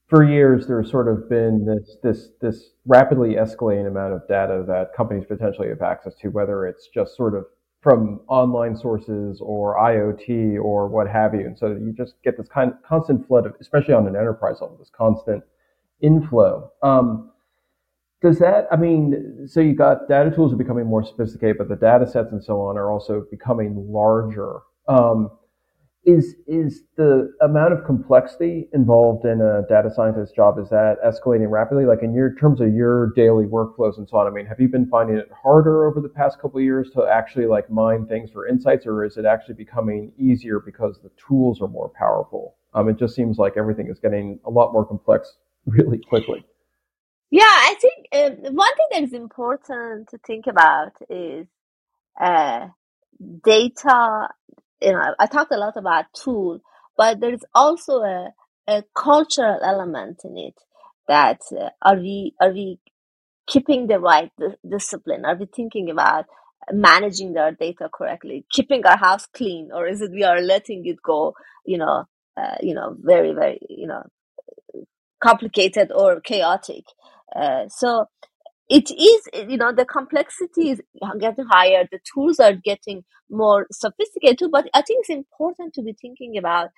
for 0.07 0.23
years 0.23 0.67
there's 0.67 0.89
sort 0.89 1.07
of 1.07 1.29
been 1.29 1.65
this 1.65 1.97
this 2.03 2.29
this 2.41 2.71
rapidly 2.85 3.35
escalating 3.35 3.87
amount 3.87 4.13
of 4.13 4.27
data 4.27 4.63
that 4.67 4.93
companies 4.95 5.25
potentially 5.27 5.69
have 5.69 5.81
access 5.81 6.13
to, 6.21 6.29
whether 6.29 6.67
it's 6.67 6.87
just 6.93 7.15
sort 7.15 7.35
of 7.35 7.45
from 7.81 8.19
online 8.27 8.75
sources 8.75 9.39
or 9.41 9.77
IoT 9.77 10.61
or 10.61 10.87
what 10.87 11.07
have 11.07 11.33
you. 11.33 11.41
And 11.41 11.57
so 11.57 11.67
you 11.67 11.93
just 11.95 12.15
get 12.23 12.37
this 12.37 12.49
kind 12.49 12.71
of 12.71 12.83
constant 12.83 13.25
flood 13.27 13.45
of, 13.45 13.53
especially 13.61 13.93
on 13.93 14.05
an 14.05 14.15
enterprise 14.15 14.57
level, 14.61 14.77
this 14.77 14.91
constant 14.95 15.43
inflow. 16.01 16.71
Um, 16.83 17.31
does 18.21 18.37
that, 18.39 18.67
I 18.69 18.75
mean, 18.75 19.47
so 19.47 19.61
you 19.61 19.73
got 19.73 20.09
data 20.09 20.29
tools 20.29 20.51
are 20.51 20.57
becoming 20.57 20.85
more 20.87 21.05
sophisticated, 21.05 21.57
but 21.57 21.69
the 21.69 21.77
data 21.77 22.05
sets 22.05 22.33
and 22.33 22.43
so 22.43 22.59
on 22.61 22.77
are 22.77 22.91
also 22.91 23.25
becoming 23.31 23.85
larger. 23.89 24.59
Um, 24.89 25.31
is 26.05 26.35
is 26.47 26.83
the 26.95 27.31
amount 27.41 27.73
of 27.73 27.83
complexity 27.85 28.69
involved 28.73 29.25
in 29.25 29.41
a 29.41 29.63
data 29.67 29.89
scientist 29.93 30.33
job 30.33 30.57
is 30.57 30.69
that 30.69 30.95
escalating 31.05 31.49
rapidly? 31.49 31.85
Like 31.85 32.03
in 32.03 32.13
your 32.13 32.33
terms 32.35 32.61
of 32.61 32.73
your 32.73 33.11
daily 33.15 33.45
workflows 33.45 33.97
and 33.97 34.07
so 34.07 34.17
on 34.17 34.27
i 34.27 34.29
mean 34.29 34.45
have 34.45 34.59
you 34.59 34.69
been 34.69 34.87
finding 34.87 35.17
it 35.17 35.29
harder 35.43 35.87
over 35.87 35.99
the 35.99 36.09
past 36.09 36.39
couple 36.41 36.57
of 36.57 36.63
years 36.63 36.89
to 36.91 37.03
actually 37.05 37.47
like 37.47 37.69
mine 37.69 38.05
things 38.07 38.31
for 38.31 38.47
insights 38.47 38.85
or 38.85 39.03
is 39.03 39.17
it 39.17 39.25
actually 39.25 39.55
becoming 39.55 40.11
easier 40.17 40.59
because 40.59 40.99
the 41.03 41.11
tools 41.27 41.61
are 41.61 41.67
more 41.67 41.89
powerful? 41.89 42.55
Um, 42.73 42.87
it 42.87 42.97
just 42.97 43.15
seems 43.15 43.37
like 43.37 43.57
everything 43.57 43.87
is 43.89 43.99
getting 43.99 44.39
a 44.45 44.49
lot 44.49 44.71
more 44.71 44.85
complex 44.85 45.33
really 45.65 45.99
quickly. 45.99 46.45
Yeah 47.29 47.43
i 47.43 47.75
think 47.81 48.07
um, 48.13 48.55
one 48.55 48.75
thing 48.75 48.87
that 48.91 49.03
is 49.03 49.13
important 49.13 50.09
to 50.09 50.17
think 50.25 50.47
about 50.47 50.93
is 51.09 51.45
uh, 52.19 52.67
data 53.43 54.29
you 54.81 54.91
know, 54.93 55.15
I 55.19 55.25
talked 55.27 55.53
a 55.53 55.57
lot 55.57 55.77
about 55.77 56.05
tool, 56.13 56.61
but 56.97 57.19
there 57.19 57.33
is 57.33 57.45
also 57.53 58.01
a, 58.01 58.29
a 58.67 58.83
cultural 58.95 59.59
element 59.63 60.21
in 60.23 60.37
it 60.37 60.55
that 61.07 61.41
uh, 61.59 61.69
are 61.81 61.97
we 61.97 62.33
are 62.39 62.51
we 62.51 62.79
keeping 63.47 63.87
the 63.87 63.99
right 63.99 64.31
discipline? 64.69 65.25
Are 65.25 65.35
we 65.35 65.47
thinking 65.47 65.89
about 65.89 66.25
managing 66.71 67.37
our 67.37 67.51
data 67.51 67.89
correctly, 67.93 68.45
keeping 68.51 68.85
our 68.85 68.97
house 68.97 69.25
clean, 69.27 69.71
or 69.73 69.87
is 69.87 70.01
it 70.01 70.11
we 70.11 70.23
are 70.23 70.41
letting 70.41 70.85
it 70.85 70.97
go? 71.03 71.33
You 71.65 71.79
know, 71.79 72.05
uh, 72.37 72.57
you 72.61 72.73
know, 72.75 72.95
very 72.99 73.33
very 73.33 73.59
you 73.69 73.87
know 73.87 74.03
complicated 75.23 75.91
or 75.93 76.21
chaotic. 76.21 76.85
Uh, 77.35 77.67
so 77.67 78.05
it 78.69 78.91
is 78.91 79.49
you 79.49 79.57
know 79.57 79.71
the 79.73 79.85
complexity 79.85 80.71
is 80.71 80.81
getting 81.19 81.45
higher 81.45 81.87
the 81.91 81.99
tools 82.13 82.39
are 82.39 82.53
getting 82.53 83.03
more 83.29 83.67
sophisticated 83.71 84.51
but 84.51 84.67
i 84.73 84.81
think 84.81 85.01
it's 85.01 85.09
important 85.09 85.73
to 85.73 85.81
be 85.81 85.93
thinking 86.01 86.37
about 86.37 86.69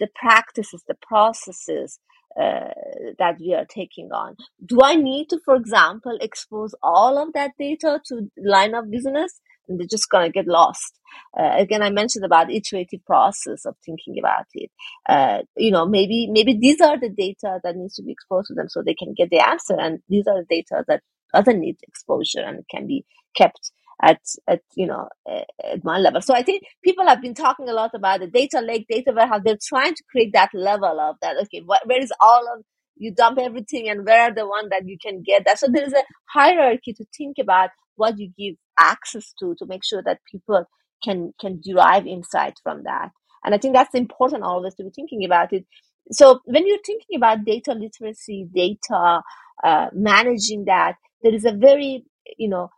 the 0.00 0.08
practices 0.14 0.82
the 0.88 0.96
processes 1.06 2.00
uh, 2.40 2.70
that 3.18 3.36
we 3.40 3.54
are 3.54 3.66
taking 3.66 4.10
on. 4.12 4.36
Do 4.64 4.80
i 4.82 4.94
need 4.94 5.28
to 5.30 5.38
for 5.44 5.56
example 5.56 6.18
expose 6.20 6.74
all 6.82 7.18
of 7.18 7.32
that 7.34 7.52
data 7.58 8.00
to 8.06 8.30
line 8.38 8.74
of 8.74 8.90
business? 8.90 9.40
And 9.68 9.80
they're 9.80 9.86
just 9.86 10.10
going 10.10 10.26
to 10.26 10.32
get 10.32 10.46
lost. 10.46 10.98
Uh, 11.38 11.52
again 11.56 11.82
i 11.82 11.90
mentioned 11.90 12.24
about 12.24 12.50
iterative 12.50 13.04
process 13.06 13.64
of 13.64 13.76
thinking 13.86 14.16
about 14.18 14.46
it. 14.54 14.70
Uh, 15.08 15.42
you 15.56 15.70
know 15.70 15.86
maybe 15.86 16.28
maybe 16.30 16.58
these 16.58 16.80
are 16.80 16.98
the 16.98 17.10
data 17.10 17.60
that 17.62 17.76
needs 17.76 17.94
to 17.96 18.02
be 18.02 18.12
exposed 18.12 18.48
to 18.48 18.54
them 18.54 18.68
so 18.68 18.82
they 18.82 18.94
can 18.94 19.14
get 19.14 19.30
the 19.30 19.40
answer 19.40 19.76
and 19.78 20.00
these 20.08 20.26
are 20.26 20.40
the 20.42 20.46
data 20.50 20.84
that 20.88 21.02
doesn't 21.34 21.60
need 21.60 21.76
exposure 21.82 22.42
and 22.44 22.64
can 22.70 22.86
be 22.86 23.04
kept 23.36 23.72
at 24.02 24.20
at 24.48 24.60
you 24.76 24.86
know 24.86 25.08
at 25.28 25.82
one 25.82 26.02
level. 26.02 26.20
So 26.20 26.34
I 26.34 26.42
think 26.42 26.64
people 26.82 27.06
have 27.06 27.22
been 27.22 27.34
talking 27.34 27.68
a 27.68 27.72
lot 27.72 27.92
about 27.94 28.20
the 28.20 28.26
data 28.28 28.60
lake, 28.60 28.86
data 28.88 29.12
warehouse. 29.14 29.42
They're 29.44 29.58
trying 29.62 29.94
to 29.94 30.04
create 30.10 30.32
that 30.34 30.50
level 30.54 31.00
of 31.00 31.16
that. 31.22 31.36
Okay, 31.44 31.62
what, 31.64 31.86
where 31.86 32.02
is 32.02 32.12
all 32.20 32.44
of 32.56 32.64
you 32.96 33.12
dump 33.14 33.38
everything, 33.40 33.88
and 33.88 34.06
where 34.06 34.22
are 34.22 34.34
the 34.34 34.46
one 34.46 34.68
that 34.70 34.82
you 34.86 34.96
can 35.04 35.22
get 35.22 35.44
that? 35.46 35.58
So 35.58 35.68
there 35.72 35.84
is 35.84 35.92
a 35.92 36.02
hierarchy 36.32 36.92
to 36.94 37.04
think 37.16 37.36
about 37.40 37.70
what 37.96 38.18
you 38.18 38.30
give 38.38 38.56
access 38.78 39.32
to 39.40 39.54
to 39.58 39.66
make 39.66 39.84
sure 39.84 40.02
that 40.04 40.18
people 40.30 40.64
can 41.02 41.32
can 41.40 41.60
derive 41.62 42.06
insight 42.06 42.54
from 42.62 42.82
that. 42.84 43.10
And 43.44 43.54
I 43.54 43.58
think 43.58 43.74
that's 43.74 43.94
important 43.94 44.42
always 44.42 44.74
to 44.76 44.84
be 44.84 44.90
thinking 44.94 45.24
about 45.24 45.52
it. 45.52 45.66
So 46.12 46.40
when 46.46 46.66
you're 46.66 46.82
thinking 46.84 47.16
about 47.16 47.44
data 47.44 47.72
literacy, 47.74 48.48
data 48.54 49.22
uh, 49.64 49.88
managing 49.92 50.66
that, 50.66 50.94
there 51.22 51.34
is 51.34 51.44
a 51.44 51.52
very 51.52 52.04
you 52.38 52.48
know 52.48 52.70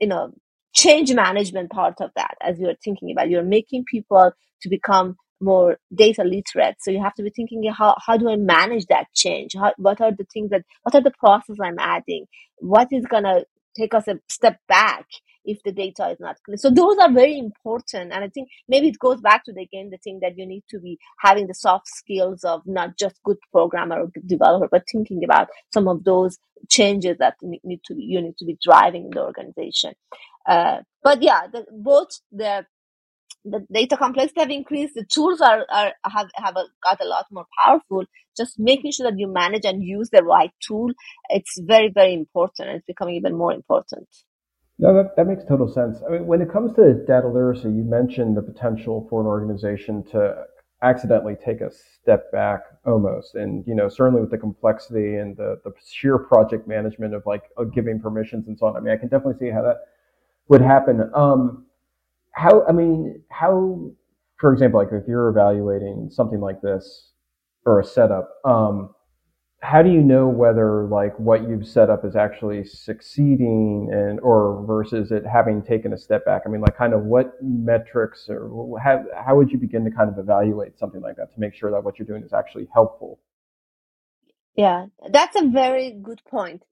you 0.00 0.08
know 0.08 0.32
change 0.74 1.12
management 1.14 1.70
part 1.70 2.00
of 2.00 2.10
that 2.16 2.36
as 2.42 2.58
you're 2.60 2.76
thinking 2.84 3.12
about. 3.12 3.30
You're 3.30 3.42
making 3.44 3.84
people 3.90 4.32
to 4.62 4.68
become 4.68 5.16
more 5.40 5.78
data 5.94 6.24
literate. 6.24 6.76
So 6.80 6.90
you 6.90 7.02
have 7.02 7.14
to 7.14 7.22
be 7.22 7.30
thinking 7.30 7.64
how, 7.76 7.96
how 8.06 8.16
do 8.16 8.30
i 8.30 8.36
manage 8.36 8.86
that 8.86 9.06
change? 9.14 9.52
How, 9.54 9.72
what 9.78 10.00
are 10.00 10.12
the 10.12 10.26
things 10.32 10.50
that 10.50 10.62
what 10.82 10.94
are 10.94 11.02
the 11.02 11.12
processes 11.18 11.60
i'm 11.62 11.78
adding? 11.78 12.26
What 12.58 12.88
is 12.92 13.06
going 13.06 13.24
to 13.24 13.44
take 13.76 13.94
us 13.94 14.08
a 14.08 14.20
step 14.28 14.58
back 14.68 15.06
if 15.44 15.62
the 15.62 15.72
data 15.72 16.08
is 16.08 16.20
not 16.20 16.36
clear. 16.44 16.56
So 16.56 16.70
those 16.70 16.96
are 16.98 17.12
very 17.12 17.38
important. 17.38 18.12
And 18.12 18.24
I 18.24 18.28
think 18.28 18.48
maybe 18.68 18.88
it 18.88 18.98
goes 18.98 19.20
back 19.20 19.44
to 19.44 19.52
the, 19.52 19.62
again, 19.62 19.90
the 19.90 19.98
thing 19.98 20.20
that 20.22 20.38
you 20.38 20.46
need 20.46 20.64
to 20.70 20.78
be 20.80 20.98
having 21.18 21.46
the 21.46 21.54
soft 21.54 21.88
skills 21.88 22.44
of 22.44 22.62
not 22.66 22.98
just 22.98 23.22
good 23.24 23.38
programmer 23.52 24.00
or 24.00 24.06
good 24.08 24.26
developer, 24.26 24.68
but 24.70 24.84
thinking 24.90 25.24
about 25.24 25.48
some 25.72 25.88
of 25.88 26.04
those 26.04 26.38
changes 26.70 27.16
that 27.18 27.36
need 27.42 27.80
to 27.84 27.94
be, 27.94 28.02
you 28.04 28.20
need 28.20 28.36
to 28.38 28.44
be 28.44 28.58
driving 28.62 29.04
in 29.04 29.10
the 29.10 29.22
organization. 29.22 29.92
Uh, 30.46 30.78
but 31.02 31.22
yeah, 31.22 31.46
the, 31.52 31.66
both 31.70 32.20
the 32.32 32.66
the 33.44 33.66
data 33.70 33.96
complexity 33.96 34.40
have 34.40 34.50
increased. 34.50 34.94
The 34.94 35.04
tools 35.04 35.40
are, 35.40 35.66
are 35.70 35.92
have 36.04 36.30
have 36.34 36.56
a, 36.56 36.64
got 36.82 37.00
a 37.00 37.08
lot 37.08 37.26
more 37.30 37.46
powerful. 37.62 38.04
Just 38.36 38.58
making 38.58 38.92
sure 38.92 39.10
that 39.10 39.18
you 39.18 39.28
manage 39.28 39.64
and 39.64 39.82
use 39.82 40.08
the 40.10 40.24
right 40.24 40.50
tool, 40.66 40.90
it's 41.28 41.58
very 41.60 41.90
very 41.90 42.14
important. 42.14 42.70
It's 42.70 42.86
becoming 42.86 43.16
even 43.16 43.36
more 43.36 43.52
important. 43.52 44.08
No, 44.78 44.92
that, 44.94 45.14
that 45.16 45.26
makes 45.26 45.44
total 45.44 45.68
sense. 45.68 45.98
I 46.06 46.12
mean, 46.12 46.26
when 46.26 46.42
it 46.42 46.50
comes 46.50 46.72
to 46.74 46.94
data 47.06 47.28
literacy, 47.28 47.68
you 47.68 47.84
mentioned 47.84 48.36
the 48.36 48.42
potential 48.42 49.06
for 49.08 49.20
an 49.20 49.26
organization 49.26 50.02
to 50.10 50.46
accidentally 50.82 51.36
take 51.36 51.60
a 51.60 51.70
step 51.70 52.30
back 52.32 52.60
almost. 52.84 53.36
And, 53.36 53.64
you 53.66 53.74
know, 53.74 53.88
certainly 53.88 54.20
with 54.20 54.30
the 54.30 54.38
complexity 54.38 55.16
and 55.16 55.36
the, 55.36 55.60
the 55.64 55.72
sheer 55.86 56.18
project 56.18 56.66
management 56.66 57.14
of 57.14 57.22
like 57.24 57.44
of 57.56 57.72
giving 57.72 58.00
permissions 58.00 58.48
and 58.48 58.58
so 58.58 58.66
on. 58.66 58.76
I 58.76 58.80
mean, 58.80 58.92
I 58.92 58.96
can 58.96 59.08
definitely 59.08 59.38
see 59.38 59.50
how 59.50 59.62
that 59.62 59.76
would 60.48 60.60
happen. 60.60 61.10
Um, 61.14 61.66
how 62.32 62.66
I 62.66 62.72
mean, 62.72 63.22
how, 63.30 63.90
for 64.38 64.52
example, 64.52 64.80
like 64.80 64.92
if 64.92 65.06
you're 65.06 65.28
evaluating 65.28 66.10
something 66.10 66.40
like 66.40 66.60
this 66.60 67.12
or 67.64 67.80
a 67.80 67.84
setup, 67.84 68.28
um, 68.44 68.92
how 69.64 69.82
do 69.82 69.90
you 69.90 70.02
know 70.02 70.28
whether 70.28 70.84
like 70.86 71.18
what 71.18 71.48
you've 71.48 71.66
set 71.66 71.88
up 71.88 72.04
is 72.04 72.16
actually 72.16 72.64
succeeding 72.64 73.90
and 73.92 74.20
or 74.20 74.64
versus 74.66 75.10
it 75.10 75.24
having 75.26 75.62
taken 75.62 75.92
a 75.94 75.98
step 75.98 76.24
back? 76.26 76.42
I 76.46 76.50
mean 76.50 76.60
like 76.60 76.76
kind 76.76 76.92
of 76.92 77.04
what 77.04 77.32
metrics 77.42 78.26
or 78.28 78.78
how, 78.78 79.04
how 79.24 79.36
would 79.36 79.50
you 79.50 79.58
begin 79.58 79.84
to 79.84 79.90
kind 79.90 80.10
of 80.10 80.18
evaluate 80.18 80.78
something 80.78 81.00
like 81.00 81.16
that 81.16 81.32
to 81.34 81.40
make 81.40 81.54
sure 81.54 81.70
that 81.70 81.82
what 81.82 81.98
you're 81.98 82.06
doing 82.06 82.22
is 82.22 82.34
actually 82.34 82.68
helpful? 82.74 83.20
Yeah 84.56 84.86
that's 85.10 85.36
a 85.36 85.48
very 85.48 85.92
good 85.92 86.20
point. 86.30 86.62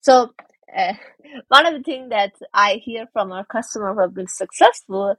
So 0.00 0.34
uh, 0.76 0.92
one 1.48 1.66
of 1.66 1.74
the 1.74 1.82
things 1.82 2.10
that 2.10 2.32
i 2.54 2.80
hear 2.84 3.06
from 3.12 3.32
our 3.32 3.46
customers 3.46 3.94
who 3.94 4.02
have 4.02 4.14
been 4.14 4.28
successful 4.28 5.16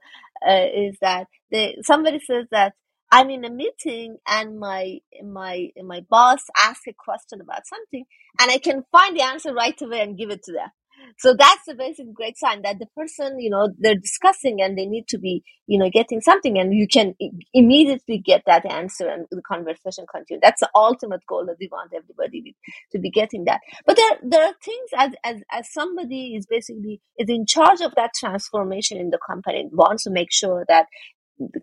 uh, 0.48 0.66
is 0.74 0.96
that 1.00 1.26
they 1.50 1.76
somebody 1.82 2.20
says 2.20 2.46
that 2.50 2.74
I'm 3.14 3.30
in 3.30 3.44
a 3.44 3.50
meeting 3.50 4.16
and 4.26 4.58
my 4.58 4.98
my 5.24 5.68
my 5.84 6.00
boss 6.10 6.40
asks 6.58 6.88
a 6.88 6.94
question 6.98 7.40
about 7.40 7.62
something 7.64 8.04
and 8.40 8.50
I 8.50 8.58
can 8.58 8.82
find 8.90 9.16
the 9.16 9.22
answer 9.22 9.54
right 9.54 9.80
away 9.80 10.00
and 10.00 10.18
give 10.18 10.30
it 10.30 10.42
to 10.44 10.52
them. 10.52 10.70
So 11.18 11.34
that's 11.38 11.68
a 11.68 11.74
basic 11.74 12.12
great 12.12 12.36
sign 12.38 12.62
that 12.62 12.78
the 12.80 12.86
person, 12.96 13.38
you 13.38 13.50
know, 13.50 13.68
they're 13.78 13.94
discussing 13.94 14.62
and 14.62 14.76
they 14.76 14.86
need 14.86 15.06
to 15.08 15.18
be, 15.18 15.44
you 15.66 15.78
know, 15.78 15.90
getting 15.92 16.20
something 16.20 16.58
and 16.58 16.74
you 16.74 16.88
can 16.88 17.14
immediately 17.52 18.18
get 18.18 18.42
that 18.46 18.66
answer 18.66 19.08
and 19.08 19.26
the 19.30 19.42
conversation 19.42 20.06
continue. 20.10 20.40
That's 20.42 20.60
the 20.60 20.70
ultimate 20.74 21.20
goal 21.28 21.46
that 21.46 21.56
we 21.60 21.68
want 21.70 21.92
everybody 21.94 22.56
to 22.92 22.98
be 22.98 23.10
getting 23.10 23.44
that. 23.44 23.60
But 23.86 23.96
there, 23.96 24.18
there 24.22 24.44
are 24.46 24.54
things 24.64 24.90
as, 24.96 25.12
as, 25.24 25.42
as 25.52 25.72
somebody 25.72 26.34
is 26.36 26.46
basically 26.46 27.00
is 27.18 27.28
in 27.28 27.46
charge 27.46 27.82
of 27.82 27.94
that 27.96 28.12
transformation 28.18 28.98
in 28.98 29.10
the 29.10 29.20
company, 29.28 29.68
wants 29.72 30.04
to 30.04 30.10
make 30.10 30.32
sure 30.32 30.64
that 30.68 30.86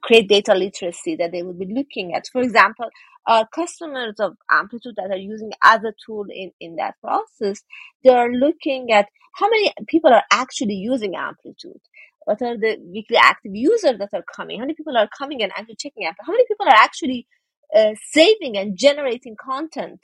create 0.03 0.29
data 0.29 0.53
literacy 0.53 1.15
that 1.15 1.31
they 1.31 1.43
will 1.43 1.53
be 1.53 1.73
looking 1.73 2.13
at. 2.13 2.27
For 2.31 2.41
example, 2.41 2.87
uh, 3.27 3.45
customers 3.53 4.15
of 4.19 4.35
Amplitude 4.51 4.95
that 4.97 5.11
are 5.11 5.17
using 5.17 5.51
as 5.63 5.81
a 5.83 5.93
tool 6.05 6.25
in, 6.29 6.51
in 6.59 6.75
that 6.77 6.95
process, 7.01 7.61
they 8.03 8.11
are 8.11 8.31
looking 8.31 8.91
at 8.91 9.07
how 9.35 9.49
many 9.49 9.73
people 9.87 10.13
are 10.13 10.23
actually 10.31 10.75
using 10.75 11.15
Amplitude. 11.15 11.81
What 12.25 12.41
are 12.41 12.57
the 12.57 12.77
weekly 12.85 13.17
active 13.17 13.53
users 13.55 13.97
that 13.99 14.09
are 14.13 14.23
coming? 14.35 14.59
How 14.59 14.63
many 14.65 14.75
people 14.75 14.97
are 14.97 15.09
coming 15.17 15.41
and 15.43 15.51
actually 15.57 15.75
checking 15.75 16.05
out? 16.05 16.15
How 16.25 16.33
many 16.33 16.45
people 16.47 16.67
are 16.67 16.75
actually 16.75 17.27
uh, 17.75 17.91
saving 18.11 18.57
and 18.57 18.77
generating 18.77 19.35
content 19.43 20.01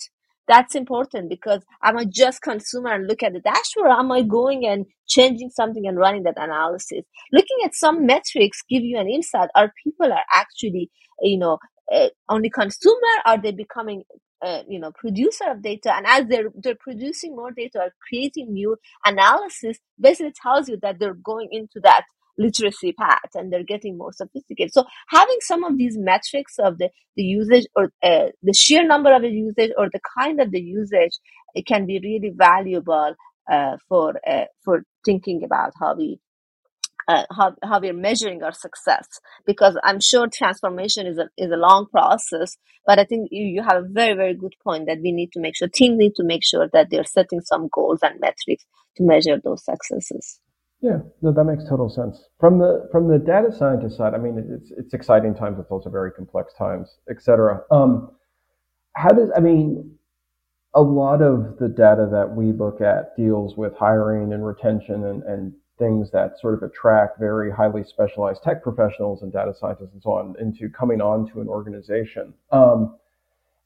that's 0.47 0.75
important 0.75 1.29
because 1.29 1.61
I'm 1.81 1.97
I 1.97 2.05
just 2.05 2.41
consumer 2.41 2.93
and 2.93 3.07
look 3.07 3.23
at 3.23 3.33
the 3.33 3.39
dashboard 3.41 3.91
am 3.91 4.11
I 4.11 4.21
going 4.23 4.65
and 4.65 4.85
changing 5.07 5.49
something 5.49 5.85
and 5.87 5.97
running 5.97 6.23
that 6.23 6.37
analysis? 6.37 7.03
Looking 7.31 7.57
at 7.65 7.75
some 7.75 8.05
metrics 8.05 8.61
give 8.69 8.83
you 8.83 8.97
an 8.97 9.09
insight. 9.09 9.49
Are 9.55 9.71
people 9.83 10.11
are 10.11 10.23
actually, 10.33 10.89
you 11.21 11.37
know, 11.37 11.59
uh, 11.93 12.09
only 12.29 12.49
consumer? 12.49 12.95
Are 13.25 13.37
they 13.41 13.51
becoming 13.51 14.03
uh, 14.41 14.61
you 14.67 14.79
know 14.79 14.91
producer 14.91 15.45
of 15.49 15.63
data 15.63 15.91
and 15.95 16.05
as 16.05 16.25
they're 16.27 16.51
they're 16.61 16.75
producing 16.79 17.35
more 17.35 17.51
data 17.51 17.79
or 17.79 17.89
creating 18.07 18.53
new 18.53 18.75
analysis 19.05 19.79
basically 19.99 20.31
tells 20.39 20.69
you 20.69 20.77
that 20.79 20.99
they're 20.99 21.15
going 21.15 21.47
into 21.51 21.79
that 21.81 22.03
literacy 22.37 22.93
path 22.93 23.31
and 23.35 23.51
they're 23.51 23.63
getting 23.63 23.97
more 23.97 24.13
sophisticated. 24.13 24.73
So 24.73 24.85
having 25.09 25.37
some 25.41 25.63
of 25.63 25.77
these 25.77 25.97
metrics 25.97 26.59
of 26.59 26.77
the, 26.77 26.89
the 27.15 27.23
usage 27.23 27.65
or 27.75 27.91
uh, 28.03 28.27
the 28.43 28.53
sheer 28.53 28.85
number 28.85 29.13
of 29.13 29.21
the 29.21 29.29
usage 29.29 29.71
or 29.77 29.89
the 29.91 29.99
kind 30.17 30.39
of 30.39 30.51
the 30.51 30.61
usage, 30.61 31.13
it 31.55 31.65
can 31.65 31.85
be 31.85 31.99
really 32.01 32.31
valuable 32.35 33.15
uh, 33.51 33.77
for 33.87 34.15
uh, 34.29 34.45
for 34.63 34.83
thinking 35.05 35.43
about 35.43 35.71
how 35.79 35.95
we 35.95 36.19
uh, 37.07 37.23
how, 37.31 37.53
how 37.63 37.79
we're 37.79 37.93
measuring 37.93 38.43
our 38.43 38.51
success 38.51 39.07
because 39.45 39.77
I'm 39.83 40.01
sure 40.01 40.27
transformation 40.27 41.07
is 41.07 41.17
a, 41.17 41.29
is 41.37 41.51
a 41.51 41.57
long 41.57 41.87
process, 41.89 42.57
but 42.85 42.99
I 42.99 43.05
think 43.05 43.29
you, 43.31 43.45
you 43.45 43.63
have 43.63 43.83
a 43.83 43.87
very, 43.87 44.13
very 44.13 44.33
good 44.33 44.55
point 44.63 44.87
that 44.87 44.99
we 45.01 45.11
need 45.11 45.31
to 45.33 45.39
make 45.39 45.55
sure, 45.55 45.69
team 45.69 45.97
need 45.97 46.15
to 46.15 46.23
make 46.23 46.43
sure 46.43 46.67
that 46.73 46.89
they're 46.89 47.05
setting 47.05 47.41
some 47.41 47.69
goals 47.71 47.99
and 48.01 48.19
metrics 48.19 48.65
to 48.97 49.03
measure 49.03 49.39
those 49.41 49.63
successes. 49.63 50.39
Yeah, 50.81 50.99
no, 51.21 51.31
that 51.31 51.43
makes 51.43 51.67
total 51.67 51.89
sense. 51.89 52.29
From 52.39 52.59
the 52.59 52.87
from 52.91 53.07
the 53.07 53.17
data 53.17 53.51
scientist 53.51 53.97
side, 53.97 54.13
I 54.13 54.17
mean, 54.17 54.37
it's 54.49 54.71
it's 54.71 54.93
exciting 54.93 55.33
times. 55.33 55.57
It's 55.59 55.71
also 55.71 55.89
very 55.89 56.11
complex 56.11 56.53
times, 56.53 56.99
et 57.09 57.21
cetera. 57.21 57.63
Um, 57.71 58.11
how 58.93 59.09
does 59.09 59.31
I 59.35 59.39
mean, 59.39 59.97
a 60.75 60.81
lot 60.81 61.21
of 61.23 61.57
the 61.57 61.67
data 61.67 62.07
that 62.11 62.35
we 62.35 62.51
look 62.51 62.81
at 62.81 63.15
deals 63.15 63.57
with 63.57 63.73
hiring 63.75 64.33
and 64.33 64.45
retention 64.45 65.05
and, 65.05 65.23
and 65.23 65.53
things 65.79 66.11
that 66.11 66.39
sort 66.39 66.53
of 66.53 66.63
attract 66.63 67.19
very 67.19 67.51
highly 67.51 67.83
specialized 67.83 68.43
tech 68.43 68.61
professionals 68.61 69.23
and 69.23 69.33
data 69.33 69.53
scientists 69.59 69.93
and 69.93 70.01
so 70.01 70.11
on 70.11 70.35
into 70.39 70.69
coming 70.69 71.01
on 71.01 71.27
to 71.31 71.41
an 71.41 71.47
organization. 71.47 72.33
Um, 72.51 72.97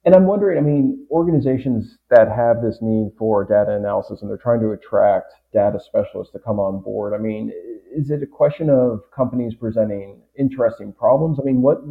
and 0.03 0.15
I'm 0.15 0.25
wondering, 0.25 0.57
I 0.57 0.61
mean, 0.61 1.05
organizations 1.11 1.97
that 2.09 2.27
have 2.27 2.61
this 2.63 2.79
need 2.81 3.11
for 3.17 3.45
data 3.45 3.75
analysis 3.75 4.21
and 4.21 4.29
they're 4.29 4.37
trying 4.37 4.61
to 4.61 4.71
attract 4.71 5.33
data 5.53 5.79
specialists 5.79 6.33
to 6.33 6.39
come 6.39 6.59
on 6.59 6.81
board, 6.81 7.13
I 7.13 7.19
mean, 7.19 7.51
is 7.95 8.09
it 8.09 8.23
a 8.23 8.27
question 8.27 8.69
of 8.69 9.01
companies 9.15 9.53
presenting 9.53 10.21
interesting 10.37 10.91
problems? 10.91 11.39
I 11.39 11.43
mean, 11.43 11.61
what, 11.61 11.81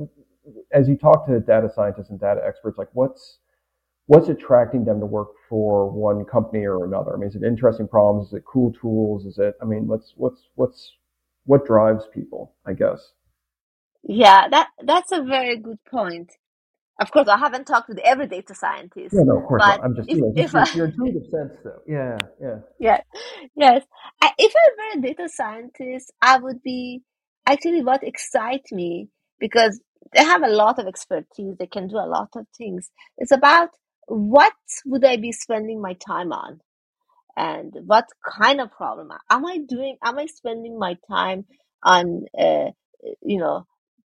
as 0.72 0.88
you 0.88 0.96
talk 0.96 1.26
to 1.28 1.38
data 1.38 1.70
scientists 1.72 2.10
and 2.10 2.18
data 2.18 2.40
experts, 2.44 2.78
like 2.78 2.88
what's, 2.94 3.38
what's 4.06 4.28
attracting 4.28 4.84
them 4.84 4.98
to 4.98 5.06
work 5.06 5.28
for 5.48 5.88
one 5.88 6.24
company 6.24 6.64
or 6.64 6.84
another? 6.84 7.14
I 7.14 7.16
mean, 7.16 7.28
is 7.28 7.36
it 7.36 7.44
interesting 7.44 7.86
problems? 7.86 8.28
Is 8.28 8.34
it 8.34 8.44
cool 8.44 8.72
tools? 8.72 9.24
Is 9.24 9.38
it, 9.38 9.54
I 9.62 9.64
mean, 9.66 9.86
what's, 9.86 10.14
what's, 10.16 10.48
what's, 10.56 10.94
what 11.44 11.64
drives 11.64 12.04
people, 12.12 12.54
I 12.66 12.72
guess? 12.72 13.12
Yeah, 14.02 14.48
that, 14.48 14.68
that's 14.82 15.12
a 15.12 15.22
very 15.22 15.58
good 15.58 15.78
point. 15.84 16.32
Of 17.00 17.10
course, 17.12 17.28
I 17.28 17.38
haven't 17.38 17.66
talked 17.66 17.88
with 17.88 17.98
every 18.00 18.28
data 18.28 18.54
scientist. 18.54 19.14
Yeah, 19.14 19.22
no, 19.24 19.38
of 19.38 19.46
course 19.46 19.62
not. 19.66 19.80
I'm 19.82 19.96
just, 19.96 20.10
if, 20.10 20.16
you 20.16 20.22
know, 20.22 20.32
just 20.36 20.52
your, 20.52 20.62
I, 20.62 20.76
your 20.76 20.86
intuitive 20.86 21.24
sense, 21.30 21.52
though. 21.64 21.80
Yeah, 21.86 22.18
yeah. 22.40 22.56
Yeah, 22.78 23.00
yes. 23.56 23.84
I, 24.22 24.32
if 24.38 24.52
I 24.54 24.96
were 24.96 25.00
a 25.00 25.02
data 25.02 25.28
scientist, 25.28 26.12
I 26.22 26.38
would 26.38 26.62
be 26.62 27.02
actually 27.46 27.82
what 27.82 28.04
excites 28.04 28.72
me 28.72 29.08
because 29.38 29.80
they 30.14 30.22
have 30.22 30.42
a 30.42 30.48
lot 30.48 30.78
of 30.78 30.86
expertise. 30.86 31.56
They 31.58 31.66
can 31.66 31.88
do 31.88 31.96
a 31.96 32.06
lot 32.06 32.30
of 32.36 32.46
things. 32.58 32.90
It's 33.18 33.32
about 33.32 33.70
what 34.06 34.52
would 34.86 35.04
I 35.04 35.16
be 35.16 35.32
spending 35.32 35.80
my 35.80 35.94
time 35.94 36.32
on, 36.32 36.60
and 37.36 37.72
what 37.86 38.06
kind 38.28 38.60
of 38.60 38.72
problem 38.72 39.10
am 39.30 39.46
I 39.46 39.58
doing? 39.68 39.96
Am 40.04 40.18
I 40.18 40.26
spending 40.26 40.78
my 40.78 40.98
time 41.10 41.46
on, 41.82 42.26
uh, 42.38 42.70
you 43.22 43.38
know, 43.38 43.66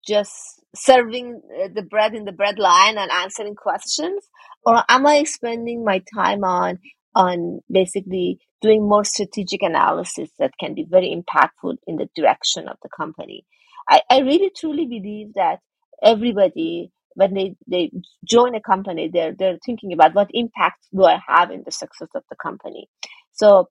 just 0.08 0.32
serving 0.74 1.40
uh, 1.62 1.68
the 1.74 1.82
bread 1.82 2.14
in 2.14 2.24
the 2.24 2.32
bread 2.32 2.58
line 2.58 2.98
and 2.98 3.10
answering 3.10 3.54
questions? 3.54 4.26
Or 4.64 4.82
am 4.88 5.06
i 5.06 5.24
spending 5.24 5.84
my 5.84 6.02
time 6.14 6.44
on 6.44 6.78
on 7.14 7.60
basically 7.70 8.38
doing 8.60 8.88
more 8.88 9.04
strategic 9.04 9.62
analysis 9.62 10.30
that 10.38 10.52
can 10.58 10.74
be 10.74 10.84
very 10.88 11.14
impactful 11.14 11.76
in 11.86 11.96
the 11.96 12.08
direction 12.16 12.68
of 12.68 12.76
the 12.82 12.88
company? 12.88 13.44
I, 13.88 14.02
I 14.10 14.18
really 14.20 14.50
truly 14.56 14.86
believe 14.86 15.34
that 15.34 15.60
everybody 16.02 16.90
when 17.14 17.34
they, 17.34 17.56
they 17.66 17.90
join 18.24 18.54
a 18.54 18.60
company 18.60 19.10
they're 19.12 19.34
they're 19.38 19.58
thinking 19.64 19.92
about 19.92 20.14
what 20.14 20.30
impact 20.32 20.86
do 20.94 21.04
i 21.04 21.18
have 21.26 21.50
in 21.50 21.62
the 21.64 21.72
success 21.72 22.08
of 22.14 22.22
the 22.30 22.36
company. 22.36 22.88
So 23.32 23.68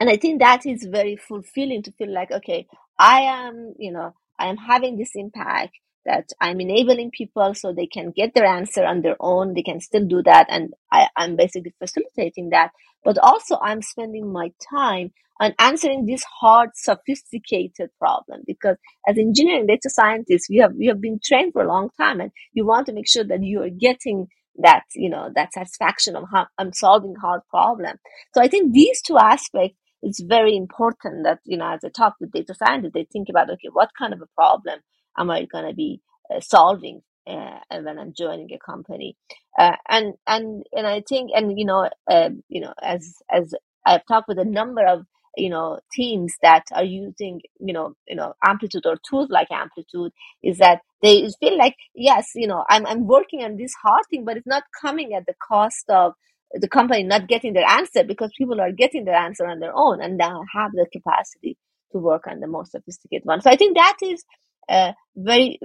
and 0.00 0.08
i 0.10 0.16
think 0.16 0.40
that 0.40 0.66
is 0.66 0.86
very 0.90 1.16
fulfilling 1.16 1.82
to 1.82 1.92
feel 1.92 2.12
like 2.12 2.30
okay 2.30 2.66
i 2.98 3.20
am 3.20 3.74
you 3.78 3.92
know 3.92 4.14
I 4.38 4.48
am 4.48 4.56
having 4.56 4.96
this 4.96 5.12
impact 5.14 5.76
that 6.04 6.30
I'm 6.40 6.60
enabling 6.60 7.10
people 7.10 7.54
so 7.54 7.72
they 7.72 7.86
can 7.86 8.12
get 8.16 8.34
their 8.34 8.46
answer 8.46 8.84
on 8.84 9.02
their 9.02 9.16
own. 9.20 9.54
They 9.54 9.62
can 9.62 9.80
still 9.80 10.06
do 10.06 10.22
that. 10.22 10.46
And 10.48 10.72
I, 10.90 11.08
I'm 11.16 11.36
basically 11.36 11.74
facilitating 11.78 12.50
that. 12.50 12.70
But 13.04 13.18
also 13.18 13.58
I'm 13.62 13.82
spending 13.82 14.32
my 14.32 14.52
time 14.72 15.12
on 15.40 15.54
answering 15.58 16.06
this 16.06 16.24
hard, 16.40 16.70
sophisticated 16.74 17.90
problem 17.98 18.42
because 18.46 18.76
as 19.06 19.18
engineering 19.18 19.66
data 19.66 19.88
scientists, 19.88 20.48
we 20.50 20.56
have, 20.56 20.72
we 20.74 20.86
have 20.86 21.00
been 21.00 21.20
trained 21.22 21.52
for 21.52 21.62
a 21.62 21.68
long 21.68 21.90
time 21.96 22.20
and 22.20 22.32
you 22.52 22.66
want 22.66 22.86
to 22.86 22.92
make 22.92 23.08
sure 23.08 23.24
that 23.24 23.42
you 23.42 23.62
are 23.62 23.70
getting 23.70 24.26
that, 24.60 24.82
you 24.94 25.08
know, 25.08 25.30
that 25.34 25.52
satisfaction 25.52 26.16
of 26.16 26.24
how 26.32 26.46
I'm 26.56 26.72
solving 26.72 27.14
hard 27.14 27.42
problem. 27.50 27.96
So 28.34 28.42
I 28.42 28.48
think 28.48 28.72
these 28.72 29.00
two 29.02 29.18
aspects 29.18 29.76
it's 30.02 30.20
very 30.20 30.56
important 30.56 31.24
that 31.24 31.40
you 31.44 31.56
know 31.58 31.70
as 31.72 31.84
I 31.84 31.90
talk 31.90 32.16
with 32.20 32.32
data 32.32 32.54
scientists, 32.54 32.92
they 32.94 33.04
think 33.04 33.28
about 33.28 33.50
okay, 33.50 33.68
what 33.72 33.90
kind 33.98 34.14
of 34.14 34.22
a 34.22 34.28
problem 34.36 34.80
am 35.18 35.30
I 35.30 35.46
going 35.46 35.66
to 35.68 35.74
be 35.74 36.00
uh, 36.34 36.40
solving 36.40 37.02
uh, 37.26 37.60
when 37.82 37.98
I'm 37.98 38.14
joining 38.14 38.52
a 38.52 38.58
company, 38.58 39.16
uh, 39.58 39.76
and 39.88 40.14
and 40.26 40.64
and 40.72 40.86
I 40.86 41.02
think 41.08 41.30
and 41.34 41.58
you 41.58 41.66
know 41.66 41.88
um, 42.10 42.42
you 42.48 42.60
know 42.62 42.74
as 42.82 43.16
as 43.30 43.54
I've 43.86 44.06
talked 44.06 44.28
with 44.28 44.38
a 44.38 44.44
number 44.44 44.86
of 44.86 45.06
you 45.36 45.50
know 45.50 45.80
teams 45.92 46.34
that 46.42 46.64
are 46.72 46.84
using 46.84 47.40
you 47.60 47.72
know 47.72 47.94
you 48.08 48.16
know 48.16 48.34
amplitude 48.44 48.86
or 48.86 48.96
tools 49.08 49.30
like 49.30 49.50
amplitude 49.50 50.12
is 50.42 50.58
that 50.58 50.80
they 51.02 51.28
feel 51.40 51.56
like 51.58 51.76
yes 51.94 52.32
you 52.34 52.46
know 52.46 52.64
i'm 52.68 52.86
i'm 52.86 53.06
working 53.06 53.42
on 53.44 53.56
this 53.56 53.72
hard 53.82 54.02
thing 54.10 54.24
but 54.24 54.36
it's 54.36 54.46
not 54.46 54.64
coming 54.80 55.14
at 55.14 55.26
the 55.26 55.34
cost 55.46 55.84
of 55.90 56.14
the 56.52 56.68
company 56.68 57.02
not 57.02 57.28
getting 57.28 57.52
their 57.52 57.68
answer 57.68 58.04
because 58.04 58.30
people 58.36 58.60
are 58.60 58.72
getting 58.72 59.04
their 59.04 59.16
answer 59.16 59.46
on 59.46 59.60
their 59.60 59.74
own 59.74 60.00
and 60.02 60.16
now 60.16 60.42
have 60.52 60.72
the 60.72 60.86
capacity 60.90 61.56
to 61.92 61.98
work 61.98 62.26
on 62.26 62.40
the 62.40 62.46
more 62.46 62.64
sophisticated 62.64 63.26
one. 63.26 63.40
So 63.40 63.50
I 63.50 63.56
think 63.56 63.76
that 63.76 63.96
is 64.02 64.24
a 64.70 64.94
very 65.16 65.58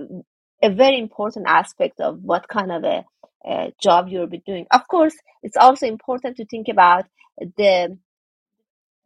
a 0.61 0.69
very 0.69 0.97
important 0.97 1.45
aspect 1.47 1.99
of 1.99 2.19
what 2.21 2.47
kind 2.47 2.71
of 2.71 2.83
a, 2.85 3.03
a 3.45 3.73
job 3.81 4.07
you'll 4.07 4.27
be 4.27 4.41
doing. 4.45 4.65
Of 4.71 4.87
course, 4.87 5.15
it's 5.41 5.57
also 5.57 5.85
important 5.85 6.37
to 6.37 6.45
think 6.45 6.69
about 6.69 7.05
the 7.37 7.97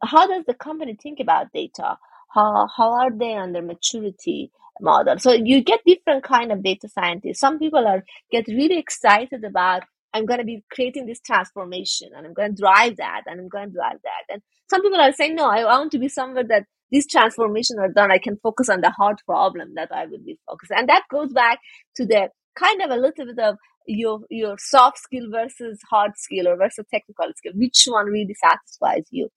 how 0.02 0.26
does 0.28 0.44
the 0.46 0.54
company 0.54 0.96
think 1.00 1.18
about 1.20 1.52
data? 1.52 1.98
How 2.32 2.68
how 2.76 2.92
are 2.92 3.10
they 3.10 3.34
on 3.34 3.52
their 3.52 3.62
maturity 3.62 4.52
model? 4.80 5.18
So 5.18 5.32
you 5.32 5.62
get 5.62 5.80
different 5.84 6.22
kind 6.22 6.52
of 6.52 6.62
data 6.62 6.88
scientists. 6.88 7.40
Some 7.40 7.58
people 7.58 7.86
are 7.86 8.04
get 8.30 8.46
really 8.46 8.78
excited 8.78 9.42
about 9.44 9.82
I'm 10.14 10.26
going 10.26 10.40
to 10.40 10.44
be 10.44 10.64
creating 10.70 11.06
this 11.06 11.20
transformation 11.20 12.10
and 12.16 12.26
I'm 12.26 12.34
going 12.34 12.54
to 12.54 12.60
drive 12.60 12.96
that 12.96 13.22
and 13.26 13.40
I'm 13.40 13.48
going 13.48 13.68
to 13.68 13.74
drive 13.74 13.98
that. 14.02 14.32
And 14.32 14.42
some 14.70 14.82
people 14.82 15.00
are 15.00 15.12
saying, 15.12 15.34
no, 15.34 15.48
I 15.48 15.64
want 15.64 15.92
to 15.92 15.98
be 15.98 16.08
somewhere 16.08 16.44
that 16.44 16.64
these 16.90 17.06
transformations 17.06 17.78
are 17.78 17.92
done. 17.92 18.10
I 18.10 18.18
can 18.18 18.38
focus 18.42 18.68
on 18.68 18.80
the 18.80 18.90
hard 18.90 19.18
problem 19.26 19.74
that 19.74 19.90
I 19.92 20.06
would 20.06 20.24
be 20.24 20.38
focused. 20.48 20.72
And 20.74 20.88
that 20.88 21.02
goes 21.10 21.32
back 21.32 21.58
to 21.96 22.06
the 22.06 22.30
kind 22.56 22.82
of 22.82 22.90
a 22.90 22.96
little 22.96 23.26
bit 23.26 23.38
of 23.38 23.56
your 23.86 24.20
your 24.30 24.56
soft 24.58 24.98
skill 24.98 25.30
versus 25.30 25.80
hard 25.90 26.12
skill 26.16 26.48
or 26.48 26.56
versus 26.56 26.84
technical 26.90 27.26
skill. 27.36 27.52
Which 27.54 27.84
one 27.86 28.06
really 28.06 28.34
satisfies 28.34 29.06
you? 29.10 29.28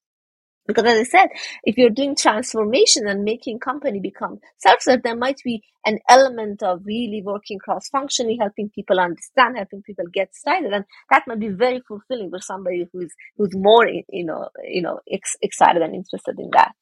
Because 0.66 0.84
as 0.84 0.98
I 1.00 1.02
said, 1.02 1.28
if 1.64 1.76
you're 1.76 1.90
doing 1.90 2.14
transformation 2.14 3.08
and 3.08 3.24
making 3.24 3.58
company 3.58 3.98
become 3.98 4.38
self-serve, 4.58 5.02
there 5.02 5.16
might 5.16 5.40
be 5.44 5.62
an 5.84 5.98
element 6.08 6.62
of 6.62 6.82
really 6.84 7.20
working 7.24 7.58
cross-functionally, 7.58 8.38
helping 8.40 8.70
people 8.70 9.00
understand, 9.00 9.56
helping 9.56 9.82
people 9.82 10.04
get 10.12 10.34
started, 10.34 10.72
and 10.72 10.84
that 11.10 11.24
might 11.26 11.40
be 11.40 11.48
very 11.48 11.80
fulfilling 11.88 12.30
for 12.30 12.40
somebody 12.40 12.86
who's 12.92 13.12
who's 13.36 13.54
more, 13.54 13.86
you 13.88 14.24
know, 14.24 14.48
you 14.62 14.82
know, 14.82 15.00
ex- 15.10 15.36
excited 15.42 15.82
and 15.82 15.94
interested 15.94 16.38
in 16.38 16.50
that. 16.52 16.72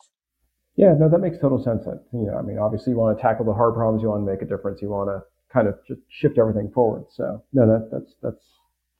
Yeah, 0.77 0.95
no, 0.99 1.09
that 1.09 1.19
makes 1.19 1.39
total 1.39 1.63
sense. 1.63 1.85
That, 1.85 2.05
you 2.13 2.27
know, 2.27 2.37
I 2.39 2.43
mean, 2.43 2.59
obviously, 2.59 2.93
you 2.93 2.99
want 2.99 3.17
to 3.17 3.23
tackle 3.23 3.45
the 3.45 3.55
hard 3.55 3.75
problems, 3.75 4.03
you 4.03 4.09
want 4.09 4.27
to 4.27 4.31
make 4.31 4.43
a 4.43 4.47
difference, 4.47 4.81
you 4.83 4.89
want 4.91 5.09
to 5.09 5.23
kind 5.53 5.69
of 5.69 5.75
just 5.87 6.01
shift 6.09 6.39
everything 6.39 6.71
forward. 6.73 7.05
So, 7.11 7.43
no, 7.53 7.67
that 7.67 7.89
that's 7.91 8.15
that's 8.23 8.45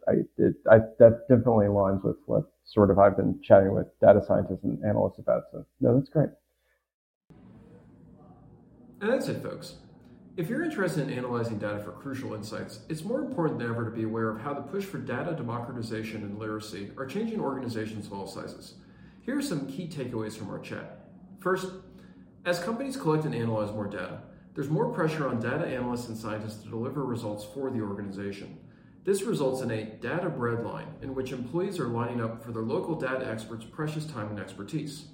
I, 0.09 0.13
it, 0.39 0.57
I 0.71 0.79
that 0.99 1.29
definitely 1.29 1.67
aligns 1.67 2.05
with 2.05 2.17
what 2.27 2.45
sort 2.71 2.91
of 2.91 2.99
I've 2.99 3.17
been 3.17 3.41
chatting 3.43 3.75
with 3.75 3.87
data 4.01 4.23
scientists 4.25 4.63
and 4.63 4.83
analysts 4.85 5.19
about. 5.19 5.43
So, 5.51 5.67
no, 5.81 5.97
that's 5.97 6.09
great. 6.09 6.29
And 9.01 9.11
that's 9.11 9.29
it, 9.29 9.43
folks. 9.43 9.75
If 10.37 10.49
you're 10.49 10.63
interested 10.63 11.09
in 11.09 11.19
analyzing 11.19 11.59
data 11.59 11.81
for 11.81 11.91
crucial 11.91 12.33
insights, 12.35 12.81
it's 12.89 13.03
more 13.03 13.19
important 13.19 13.59
than 13.59 13.69
ever 13.69 13.85
to 13.85 13.91
be 13.91 14.05
aware 14.05 14.31
of 14.31 14.41
how 14.41 14.55
the 14.55 14.61
push 14.61 14.85
for 14.85 14.99
data 14.99 15.33
democratization 15.33 16.23
and 16.23 16.39
literacy 16.39 16.93
are 16.97 17.07
changing 17.07 17.41
organizations 17.41 18.07
of 18.07 18.13
all 18.13 18.29
sizes. 18.29 18.75
Here 19.23 19.37
are 19.37 19.43
some 19.43 19.67
key 19.67 19.89
takeaways 19.89 20.37
from 20.37 20.49
our 20.51 20.61
chat. 20.61 21.09
First, 21.41 21.73
as 22.45 22.61
companies 22.61 22.97
collect 22.97 23.25
and 23.25 23.35
analyze 23.35 23.73
more 23.73 23.89
data, 23.89 24.21
there's 24.55 24.71
more 24.71 24.93
pressure 24.93 25.29
on 25.29 25.41
data 25.41 25.67
analysts 25.67 26.09
and 26.09 26.17
scientists 26.17 26.63
to 26.63 26.71
deliver 26.71 27.05
results 27.05 27.45
for 27.45 27.71
the 27.71 27.81
organization. 27.81 28.60
This 29.03 29.23
results 29.23 29.63
in 29.63 29.71
a 29.71 29.85
data 29.85 30.29
breadline 30.29 31.03
in 31.03 31.15
which 31.15 31.33
employees 31.33 31.81
are 31.81 31.89
lining 31.89 32.21
up 32.21 32.45
for 32.45 32.53
their 32.53 32.63
local 32.63 32.95
data 32.95 33.27
experts' 33.27 33.65
precious 33.65 34.05
time 34.05 34.29
and 34.29 34.39
expertise. 34.39 35.07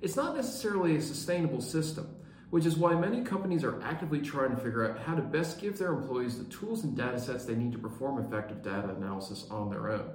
It's 0.00 0.16
not 0.16 0.36
necessarily 0.36 0.96
a 0.96 1.02
sustainable 1.02 1.60
system, 1.60 2.08
which 2.48 2.64
is 2.64 2.78
why 2.78 2.94
many 2.94 3.22
companies 3.22 3.62
are 3.62 3.82
actively 3.82 4.20
trying 4.20 4.50
to 4.50 4.56
figure 4.56 4.90
out 4.90 5.00
how 5.00 5.14
to 5.14 5.20
best 5.20 5.60
give 5.60 5.76
their 5.76 5.92
employees 5.92 6.38
the 6.38 6.44
tools 6.44 6.84
and 6.84 6.96
data 6.96 7.20
sets 7.20 7.44
they 7.44 7.54
need 7.54 7.72
to 7.72 7.78
perform 7.78 8.24
effective 8.24 8.62
data 8.62 8.88
analysis 8.88 9.46
on 9.50 9.68
their 9.68 9.90
own. 9.90 10.10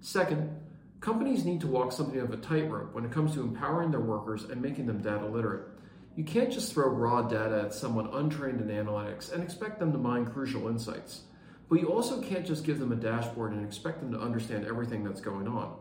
Second, 0.00 0.56
companies 1.00 1.44
need 1.44 1.60
to 1.60 1.66
walk 1.66 1.90
something 1.90 2.20
of 2.20 2.30
a 2.30 2.36
tightrope 2.36 2.94
when 2.94 3.04
it 3.04 3.10
comes 3.10 3.34
to 3.34 3.40
empowering 3.40 3.90
their 3.90 4.00
workers 4.00 4.44
and 4.44 4.62
making 4.62 4.86
them 4.86 5.02
data 5.02 5.26
literate. 5.26 5.66
You 6.14 6.22
can't 6.22 6.52
just 6.52 6.72
throw 6.72 6.88
raw 6.88 7.22
data 7.22 7.62
at 7.64 7.74
someone 7.74 8.14
untrained 8.14 8.60
in 8.60 8.68
analytics 8.68 9.32
and 9.32 9.42
expect 9.42 9.80
them 9.80 9.90
to 9.90 9.98
mine 9.98 10.26
crucial 10.26 10.68
insights. 10.68 11.22
But 11.68 11.80
you 11.80 11.88
also 11.88 12.20
can't 12.20 12.46
just 12.46 12.64
give 12.64 12.78
them 12.78 12.92
a 12.92 12.96
dashboard 12.96 13.52
and 13.52 13.64
expect 13.64 14.00
them 14.00 14.12
to 14.12 14.20
understand 14.20 14.66
everything 14.66 15.02
that's 15.02 15.20
going 15.20 15.48
on. 15.48 15.76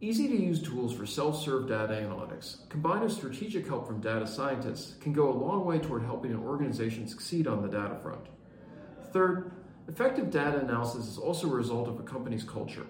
Easy 0.00 0.28
to 0.28 0.36
use 0.36 0.62
tools 0.62 0.92
for 0.92 1.06
self 1.06 1.42
serve 1.42 1.68
data 1.68 1.94
analytics, 1.94 2.68
combined 2.68 3.02
with 3.02 3.12
strategic 3.12 3.66
help 3.66 3.86
from 3.86 4.00
data 4.00 4.26
scientists, 4.26 4.94
can 5.00 5.12
go 5.12 5.30
a 5.30 5.32
long 5.32 5.64
way 5.64 5.78
toward 5.78 6.02
helping 6.02 6.32
an 6.32 6.42
organization 6.44 7.08
succeed 7.08 7.46
on 7.46 7.62
the 7.62 7.68
data 7.68 7.96
front. 8.02 8.26
Third, 9.12 9.52
effective 9.88 10.30
data 10.30 10.58
analysis 10.58 11.06
is 11.06 11.16
also 11.16 11.48
a 11.48 11.54
result 11.54 11.88
of 11.88 11.98
a 11.98 12.02
company's 12.02 12.44
culture. 12.44 12.86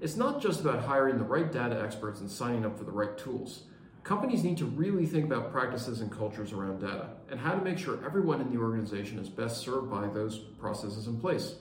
It's 0.00 0.16
not 0.16 0.40
just 0.40 0.60
about 0.60 0.84
hiring 0.84 1.18
the 1.18 1.24
right 1.24 1.52
data 1.52 1.80
experts 1.82 2.20
and 2.20 2.30
signing 2.30 2.64
up 2.64 2.78
for 2.78 2.84
the 2.84 2.90
right 2.90 3.16
tools. 3.18 3.64
Companies 4.02 4.44
need 4.44 4.56
to 4.58 4.66
really 4.66 5.04
think 5.04 5.24
about 5.24 5.50
practices 5.50 6.00
and 6.00 6.10
cultures 6.10 6.52
around 6.52 6.80
data 6.80 7.08
and 7.30 7.40
how 7.40 7.54
to 7.54 7.62
make 7.62 7.76
sure 7.76 7.98
everyone 8.04 8.40
in 8.40 8.50
the 8.50 8.58
organization 8.58 9.18
is 9.18 9.28
best 9.28 9.58
served 9.58 9.90
by 9.90 10.06
those 10.06 10.38
processes 10.38 11.06
in 11.06 11.18
place. 11.18 11.56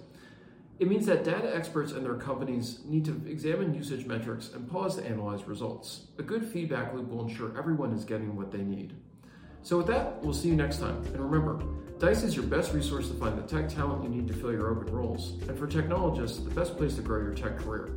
It 0.78 0.90
means 0.90 1.06
that 1.06 1.24
data 1.24 1.56
experts 1.56 1.94
and 1.94 2.06
their 2.06 2.16
companies 2.16 2.80
need 2.84 3.06
to 3.06 3.22
examine 3.26 3.74
usage 3.74 4.06
metrics 4.06 4.52
and 4.54 4.70
pause 4.70 4.98
to 4.98 5.06
analyze 5.06 5.46
results. 5.46 6.08
A 6.20 6.24
good 6.24 6.46
feedback 6.46 6.94
loop 6.94 7.10
will 7.10 7.26
ensure 7.26 7.58
everyone 7.58 7.94
is 7.94 8.04
getting 8.04 8.36
what 8.36 8.52
they 8.52 8.62
need. 8.62 8.94
So, 9.62 9.78
with 9.78 9.88
that, 9.88 10.22
we'll 10.22 10.34
see 10.34 10.50
you 10.50 10.56
next 10.56 10.80
time. 10.80 10.98
And 11.06 11.20
remember, 11.20 11.64
Dice 11.98 12.24
is 12.24 12.36
your 12.36 12.46
best 12.46 12.74
resource 12.74 13.08
to 13.08 13.14
find 13.14 13.38
the 13.38 13.44
tech 13.44 13.70
talent 13.70 14.04
you 14.04 14.10
need 14.10 14.28
to 14.28 14.34
fill 14.34 14.52
your 14.52 14.70
open 14.70 14.94
roles, 14.94 15.42
and 15.48 15.58
for 15.58 15.66
technologists, 15.66 16.40
the 16.40 16.50
best 16.50 16.76
place 16.78 16.96
to 16.96 17.02
grow 17.02 17.22
your 17.22 17.34
tech 17.34 17.58
career. 17.58 17.92